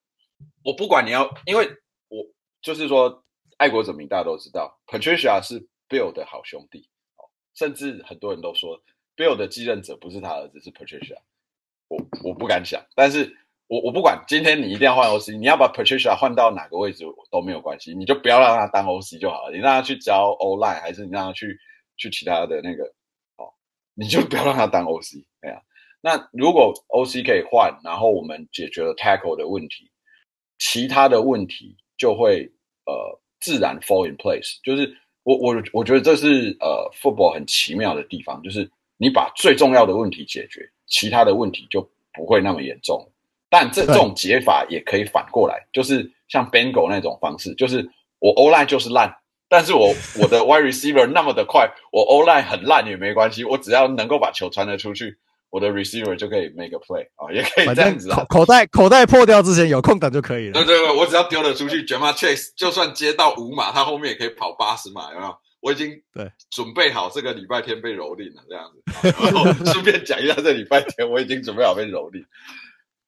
[0.65, 1.69] 我不管你要，因为
[2.09, 2.25] 我
[2.63, 3.23] 就是说
[3.59, 6.89] 爱国者民大家都知道，Patricia 是 Bill 的好兄弟，
[7.55, 8.81] 甚至很多人都说
[9.17, 11.19] Bill 的继任者不是他儿子，是 Patricia。
[11.89, 13.37] 我我不敢想，但是
[13.67, 21.59] 我我不管，今天你一定要换 OC，你要把 Patricia 换到哪个位置都没有关系，你就不要让他当 OC 就好了，你让他去教 O-line，还是你让他去
[21.97, 22.85] 去其他的那个，
[23.37, 23.53] 哦，
[23.95, 25.61] 你就不要让他当 OC，对啊。
[26.01, 29.91] 那如果 OC 可以换，然后我们解决了 tackle 的问题，
[30.59, 32.51] 其他的问题就会
[32.87, 34.59] 呃自然 fall in place。
[34.63, 41.81] 就是我我我觉得这是呃 football 很奇妙的地方，就是你把最重要的问题解决，其他的问题就
[42.13, 43.07] 不会那么严重。
[43.49, 47.91] 但这这种解法也可以反过来，就是像 Bengal 那种方式，就是
[48.21, 49.15] 我 O-line 就是烂，
[49.49, 55.19] 但是我我的 wide receiver 那么的快，我 O-line 很烂也没关系，我只要能够把球传得出去。
[55.51, 60.53] 我的 receiver 就可以 make a play 啊、哦，也可以这样子啊，口袋口袋破掉之前有空档就可以了。
[60.53, 65.35] 对对对，我只要丢了出去，Ja'Marr Chase 就算接到五码，他后面也可以跑八十码，有没有？
[65.61, 69.15] 我已经对准备好这个礼拜天被蹂躏了，这样子。
[69.21, 72.25] 然后顺便讲一下，这礼拜天我已经准备好被蹂躏。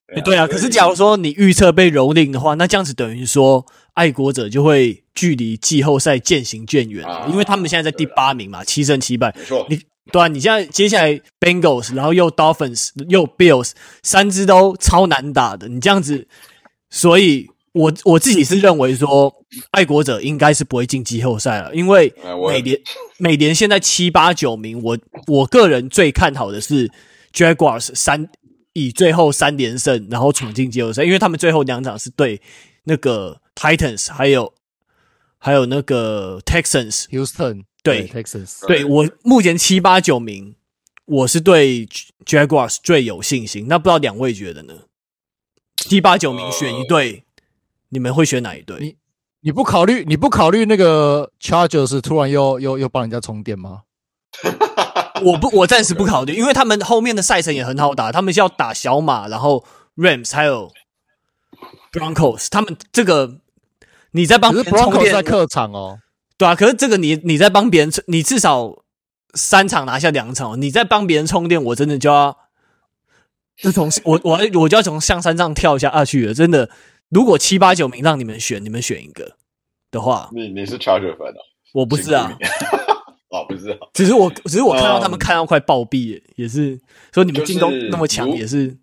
[0.09, 3.65] 对啊，对啊，可是假如说你预测被蹂躏的话，那这样子等于说
[3.95, 9.33] 爱国者就会距离季后赛渐行渐远，啊、因为他们现在在第八名嘛，七胜七败。
[9.39, 9.81] 没错，你。
[10.11, 13.71] 对啊，你现在接下来 Bengals，然后又 Dolphins，又 Bills，
[14.03, 15.69] 三支都超难打的。
[15.69, 16.27] 你这样子，
[16.91, 19.33] 所以我我自己是认为说，
[19.71, 22.13] 爱国者应该是不会进季后赛了，因为
[22.49, 22.81] 美联
[23.19, 24.99] 美联现在七八九名，我
[25.29, 26.91] 我个人最看好的是
[27.33, 28.29] Jaguars 三
[28.73, 32.43] 以最后三连胜，然后闯进季后赛，因为他们最后两场是对
[32.85, 34.53] 那个 Titans，还有
[35.39, 37.63] 还有那个 Texans Houston。
[37.83, 40.55] 对，Texas，对我目前七八九名，
[41.05, 41.87] 我是对
[42.25, 43.67] Jaguars 最有信心。
[43.69, 44.75] 那不知道两位觉得呢？
[45.77, 47.43] 七八九名选一队，呃、
[47.89, 48.79] 你们会选哪一队？
[48.81, 48.97] 你
[49.41, 53.83] 你不考虑你不考虑那个 Chargers 突然又又又帮人家充电吗？
[55.25, 59.65] 我不，我暂时不考虑，因为他们后面的赛程也很好打，他们是要打小马，然后
[59.97, 60.71] Rams 还有
[61.93, 63.39] Broncos，他们这个
[64.13, 65.99] 你在帮 Broncos，在客场哦。
[66.43, 68.83] 对啊，可是这个你你在帮别人，你至少
[69.33, 72.37] 三场拿下两场，你在帮别人充电，我真的就要
[73.57, 76.35] 就从我我我就要从象山上跳下下去了。
[76.35, 76.69] 真的，
[77.11, 79.37] 如果七八九名让你们选，你们选一个
[79.93, 81.39] 的话，你你是 Charger 粉啊？
[81.75, 82.37] 我不是啊，
[83.31, 86.81] 哦不是啊，只是我只是我看到他们看到快暴毙，也是
[87.15, 88.77] 说你们进攻那么强，也是。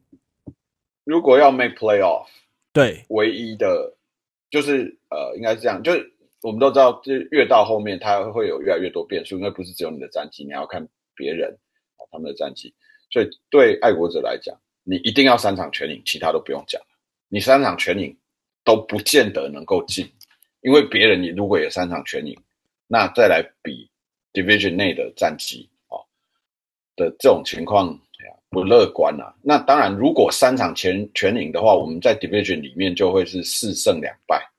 [1.04, 2.28] 如果要 make playoff，
[2.72, 3.98] 对，唯一的，
[4.50, 6.14] 就是呃，应该是这样，就是。
[6.42, 11.58] 我们都知道，就越到后面，它会有越来越多变数，因为不是只有你的战绩，你要看别人
[12.12, 12.74] 他们的战绩。
[13.12, 16.82] 所以对爱国者来讲，你一定要三场全赢，其他都不用讲。
[17.28, 18.16] 你三场全赢
[18.64, 20.10] 都不见得能够进，
[20.62, 22.36] 因为别人你如果也三场全赢，
[22.88, 23.90] 那再来比
[24.32, 26.00] division 内的战绩啊
[26.96, 28.00] 的这种情况
[28.50, 29.36] 不乐观啊。
[29.42, 34.50] 那当然，如果三场全全赢的话，我们在 division 里面就会是四胜两败。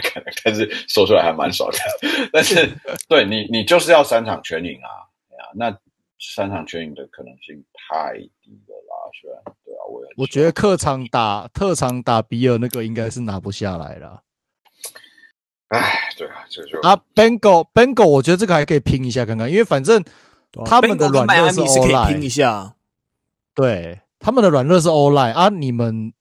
[0.02, 1.78] 看，但是说出来还蛮爽的。
[2.32, 2.68] 但是，
[3.08, 4.88] 对你，你就是要三场全赢啊！
[5.30, 5.78] 哎呀，那
[6.18, 9.42] 三场全赢的可能性太低了啦，虽然？
[9.64, 14.22] 对啊，我我觉得客场打特场打比尔那个应该是拿不下来了。
[15.68, 20.04] 哎，对啊，这就啊，Bengal Bengal，我觉得这个还可以拼一下看看，因为反正
[20.64, 22.74] 他们的软热是 O-line，拼一下。
[23.54, 26.12] 对，他们的软热是 O-line 啊，你们。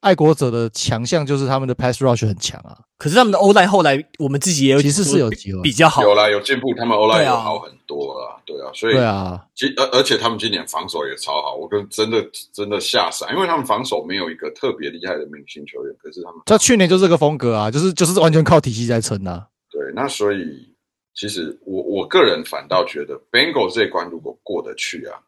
[0.00, 5.60] 爱国者的强项就是他们的 pass rush 很强啊，可是他们的 O-line 后来我们自己也有其实是有机会。
[5.62, 20.72] 比较好，有啦有进步，他们 O-line 有好很多啦，对啊，所以对啊，其而而且他们今年防守也超好，我跟真的真的吓傻，因为他们防守没有一个特别厉害的明星球员，可是他们他去年就这个风格啊，就是就是完全靠体系在撑啊，对，那所以
[21.14, 25.18] 其实我我个人反倒觉得 Bengals 这一关如果过得去啊，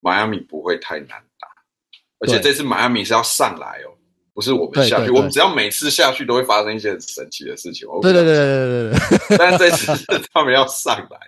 [0.00, 1.08] 迈阿密不会太难
[1.40, 1.48] 打，
[2.20, 3.91] 而且这次迈阿密是要上来哦。
[4.34, 7.86] 不是我们下去，我们只要每次下去都会发生一些很神奇的事情。
[8.00, 9.36] 对对对对对对。
[9.36, 11.18] 但是这次他们要上来，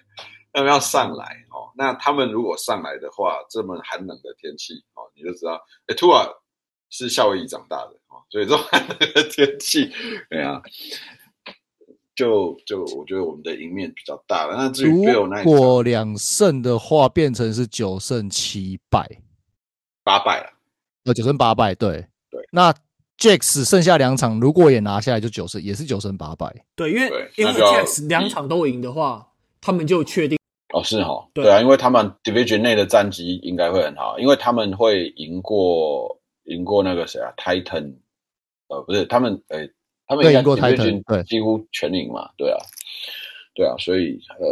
[0.53, 1.69] 他们要上来哦。
[1.77, 6.35] 那他们如果上来的话，这么寒冷的天气哦，你就知道，哎，Tua
[6.89, 9.93] 是夏威夷长大的哦，所以这种寒冷的天气，
[10.31, 10.63] 对啊，
[12.15, 14.57] 就就我觉得我们的赢面比较大了。
[14.57, 15.03] 那如
[15.45, 19.07] 果两胜的话，变成是九胜七败，
[20.03, 20.51] 八败了，
[21.05, 22.75] 呃，九胜八败，对对，那。
[23.19, 26.53] Jax 剩下两场，如果也拿下来，就九胜，也是九胜八败。
[26.75, 30.39] 对，因为因为 Jax 两场都赢的话，他们就确定
[30.75, 37.95] 哦，是哈，对啊，因为他们 Division 内的战绩应该会很好，因为他们会赢过赢过那个谁啊，Titan，
[38.67, 39.71] 呃，不是他们，诶、欸，
[40.07, 42.59] 他们赢过 Titan，对，几乎全赢嘛，对啊，
[43.55, 44.47] 对啊，所以呃，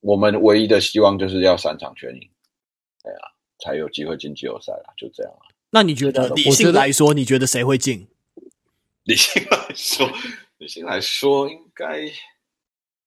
[0.00, 2.20] 我们唯一的希望就是要三场全赢，
[3.02, 5.48] 对啊，才有机会进季后赛啦，就这样啊。
[5.74, 8.06] 那你觉得理性来说，你觉得谁会进？
[9.02, 10.08] 理性来说，
[10.58, 12.08] 理性来说，应该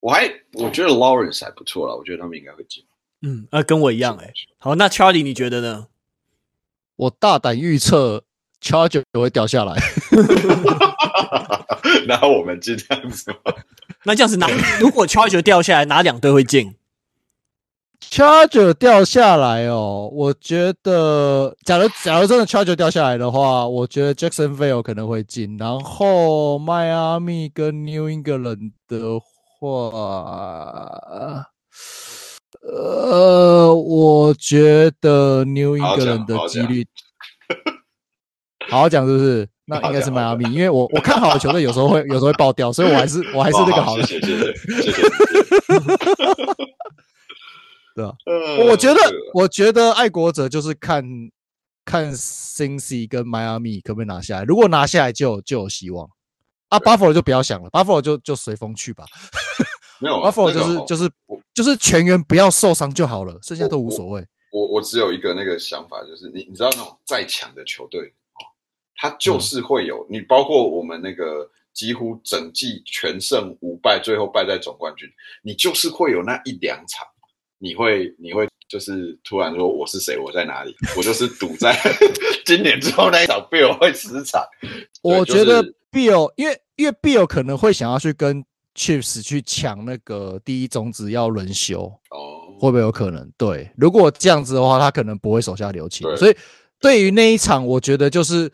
[0.02, 2.84] 我还我觉得 Lawrence 还不错了，我觉得他们应该会进。
[3.22, 4.34] 嗯，呃，跟我一样哎、欸。
[4.58, 5.88] 好，那 Charlie 你觉得呢？
[6.98, 8.26] 我大胆预测
[8.62, 9.74] Charger 会掉下来。
[12.06, 13.38] 然后我们就这样子吗？
[14.04, 14.50] 那这样子哪？
[14.82, 16.76] 如果 Charger 掉下来，哪两队会进
[18.02, 29.20] ？Charger 掉下来哦，我觉得，假如假如真的 Charger 掉下来的话，我觉得 Jacksonville 可能会进，然后迈阿密跟 New England 的
[29.60, 31.46] 话，
[32.62, 36.86] 呃，我觉得 New England 的几率，
[38.70, 39.48] 好好讲是不是？
[39.70, 44.04] 那应该是迈阿密，因为我我看好的球队有时候会有时候会爆掉，所以我还是我还是那个好的。
[44.04, 45.02] 谢谢谢谢。
[47.98, 48.14] 对啊，
[48.70, 49.00] 我觉得，
[49.34, 51.04] 我觉得爱国者就是看
[51.84, 54.44] 看 Cincy 跟迈阿密可不可以拿下来。
[54.44, 56.08] 如果拿下来就，就就有希望。
[56.70, 59.04] 啊，Buffalo 就不要想了，Buffalo 就就随风去吧。
[60.00, 61.10] 没有，Buffalo 就是、那个、就是
[61.56, 64.24] 就是全员不要受伤就好了，剩下都无所谓。
[64.52, 68.14] 我我，我只有一个那个想法，就是你你知道那种再强的球队，
[68.98, 75.10] 他就是会有、嗯、你，包括我们那个几乎整季全胜五败，最后败在总冠军，
[75.42, 77.08] 你就是会有那一两场。
[77.60, 80.76] 你会，你会就是突然说我是谁，我在哪里？
[80.96, 81.76] 我就是赌在
[82.46, 84.44] 今年之后那一场 Bill 会失场。
[85.02, 88.44] 我觉得 Bill，因为因为 Bill 可能会想要去跟
[88.76, 93.32] Chiefs 去抢那个第一种子要轮休哦，会不会有可能？
[93.38, 96.08] 对，如果这样子的话，他可能不会手下留情。
[96.16, 96.38] 所以
[96.80, 98.52] 对于那一场，我觉得就是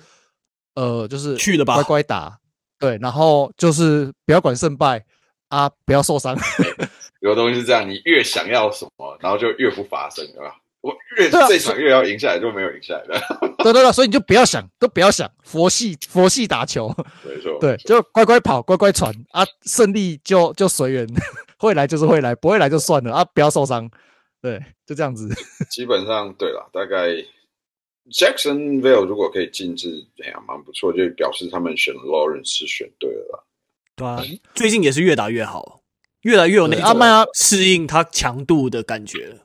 [0.76, 2.40] 呃，就是去了吧，乖乖打。
[2.80, 5.04] 对，然后就是不要管胜败
[5.50, 6.38] 啊，不要受伤。
[7.24, 10.56] 有东西是这样，你越想要什么，然后就越不发生，对吧？
[10.82, 13.18] 我越这场越要赢下来，就没有赢下来的。
[13.64, 16.94] 对对对，所以你就不要想，都不要想，佛系佛系打球，
[17.24, 17.58] 没错。
[17.62, 21.08] 对，就乖乖跑，乖乖传啊，胜利就就随缘，
[21.58, 23.90] 会来就是会来，不会来就算了啊，不要受伤。
[24.42, 25.30] 对，就这样子。
[25.72, 27.08] 基本上对了，大概
[28.12, 33.44] Jacksonville 如果可以进至这样，蛮不错，就表示他们选 Lawrence 是选对了啦。
[33.96, 34.22] 对啊，
[34.54, 35.80] 最近也是越打越好。
[36.24, 39.38] 越来越有那啊迈阿适应它强度的感觉，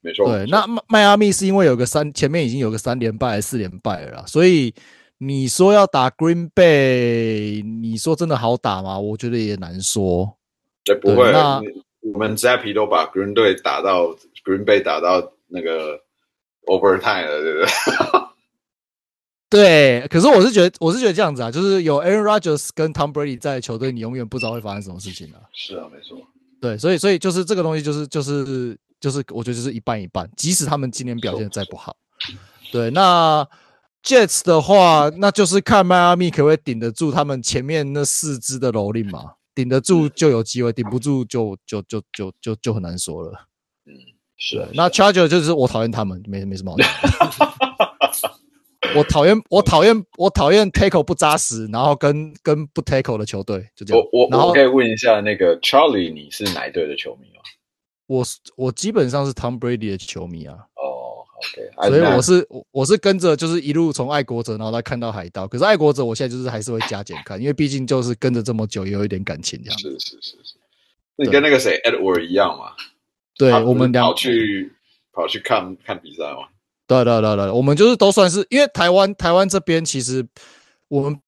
[0.00, 0.26] 没错。
[0.26, 4.72] 对，那迈阿密是因为有个三，前面已经有个三连败还是四连败了啦，所以
[5.18, 8.98] 你说要打 Green Bay，你说真的好打吗？
[8.98, 10.36] 我觉得也难说。
[10.84, 11.32] 这，不会。
[11.32, 11.60] 那
[12.00, 14.06] 我们 Zappy 都把 Green 队打到
[14.44, 16.00] Green Bay 打到那个
[16.66, 18.27] Overtime 了，对不对？
[19.50, 25.40] 对，可是我是觉得，我是觉得这样子啊，就是有 Aaron Rodgers 跟 Tom Brady 在球队，你永远不知道会发生什么事情啊。
[25.54, 26.18] 是啊，没错。
[26.60, 30.28] 对，所以，所以就是这个东西，就是，就是，就是，我觉得就是一半一半。
[30.36, 31.96] 即使他们今年表现再不好，
[32.70, 33.48] 对，那
[34.04, 39.32] Jets 的话，那就是看迈阿密可不可以顶得住他们前面那四支的蹂躏嘛。
[39.54, 43.32] 顶得住就有机会，顶不住就就就就就就很难说了。
[43.86, 43.92] 嗯，
[44.36, 44.68] 是啊。
[44.72, 46.88] 那 Charger 就是我讨厌他们，没没什么好讲。
[48.94, 54.06] 我讨厌我讨厌我讨厌 tackle 不扎实，然后跟跟不 tackle 的球队就这样。
[54.12, 57.42] 我我我可以问一下那个 Charlie，你是哪一队的球迷吗？
[58.06, 58.24] 我
[58.56, 60.54] 我基本上是 Tom Brady 的球迷啊。
[60.76, 61.26] 哦
[61.82, 65.46] ，OK，所以我是我我是跟着就是一路从爱国者，然后再看到海盗。
[65.48, 69.78] 可是爱国者我现在就是还是会加减看，因为毕竟就是跟着这么久，也有一点感情这样。
[69.78, 70.54] 是是是是，
[71.16, 72.72] 你跟那个谁 Edward 一样嘛？
[73.36, 74.72] 对，我们俩跑去
[75.12, 76.48] 跑去看看比赛嘛。
[76.88, 80.26] 对对对对，我们就是都算是，因为台湾台湾这边其实
[80.88, 81.20] 我们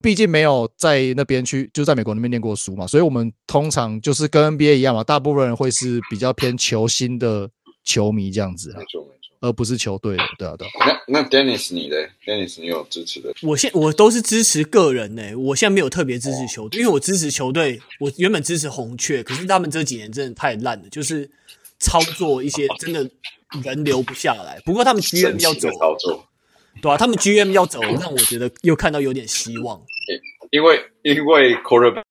[0.00, 7.50] 毕竟没有在那边去，就在美国那边念过书嘛，所以我们通常就是跟 NBA 一样嘛，大部分人会是比较偏球星的
[7.84, 10.66] 球迷这样子啊，没错没错，而不是球队的，对啊对。
[10.80, 13.34] 那那 Dennis 你的 Dennis 你有支持的？
[13.42, 21.30] 我现我都是支持个人呢、欸，我现在没有特别支持球队，因为我支持球队，我原本支持红雀，可是他们这几年真的太烂了，就是
[21.78, 23.10] 操作一些真的。
[23.62, 25.68] 人留不下来，不过他们 GM 要走，
[26.82, 29.80] 对啊，他们 GM 要走，让我觉得又看到有点希望。
[30.50, 32.02] 因为因为 Quarterback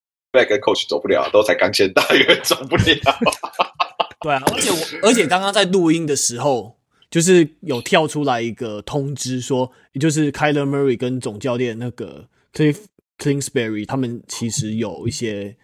[0.48, 2.84] 跟 Coach 走不了，都才刚签，大约走不了。
[4.22, 6.78] 对啊，而且我而且刚刚在录音的时候，
[7.12, 12.78] 就是有跳出来一个通知说，也就是 Kyler Murray 跟总教练那个 Cliff
[13.20, 15.56] Kingsbury 他们其实有一些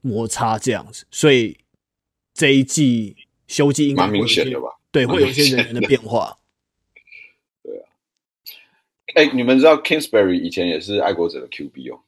[0.00, 1.56] 摩擦这样子，所以
[2.34, 4.68] 这一季休季应该蛮明显的吧。
[4.94, 6.38] 对，会有一些人员的变化。
[7.64, 7.82] 对啊，
[9.16, 11.98] 哎、欸，你们知道 Kingsbury 以前也是爱国者的 QB 哦？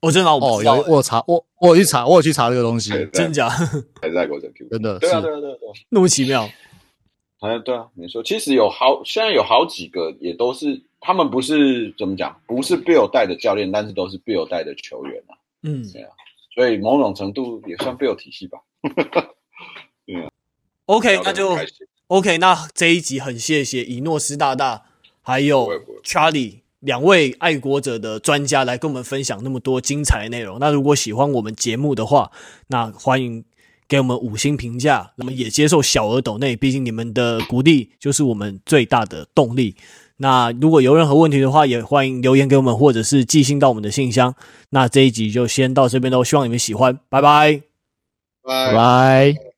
[0.00, 3.48] 我真的我哦，有我有查，我我有去查，我有去查这个东西，真假？
[4.00, 4.70] 还是爱国者 QB？
[4.70, 5.00] 真的？
[5.00, 5.56] 对啊，对啊，对啊，
[5.88, 6.48] 那么奇妙。
[7.40, 8.22] 好像对啊，没错。
[8.22, 15.34] 其实有好，现在有好几个也都是，他们不是怎么讲，不是 Bill 带的教练，但是都是 Bill 带的球员啊。
[15.64, 16.10] 嗯，对啊，
[16.54, 18.60] 所以某种程度也算 Bill 体系吧。
[20.06, 20.30] 对啊。
[20.86, 21.58] OK，那就
[22.08, 22.38] OK。
[22.38, 24.82] 那这一集很谢谢以诺斯大大
[25.22, 25.70] 还有
[26.04, 30.58] Charlie 两位爱国者的专家来跟我们分享那么多精彩的内容。
[30.60, 32.30] 那如果喜欢我们节目的话，
[32.66, 33.44] 那欢迎
[33.88, 35.12] 给我们五星评价。
[35.16, 39.76] 那么也接受小额抖内，毕竟你们的鼓励就是我们最大的动力。
[40.18, 44.34] 那如果有任何问题的话，也欢迎留言给我们，或者是寄信到我们的信箱。
[44.70, 47.62] 那这一集就先到这边喽，希望你们喜欢，拜拜，
[48.42, 49.53] 拜拜。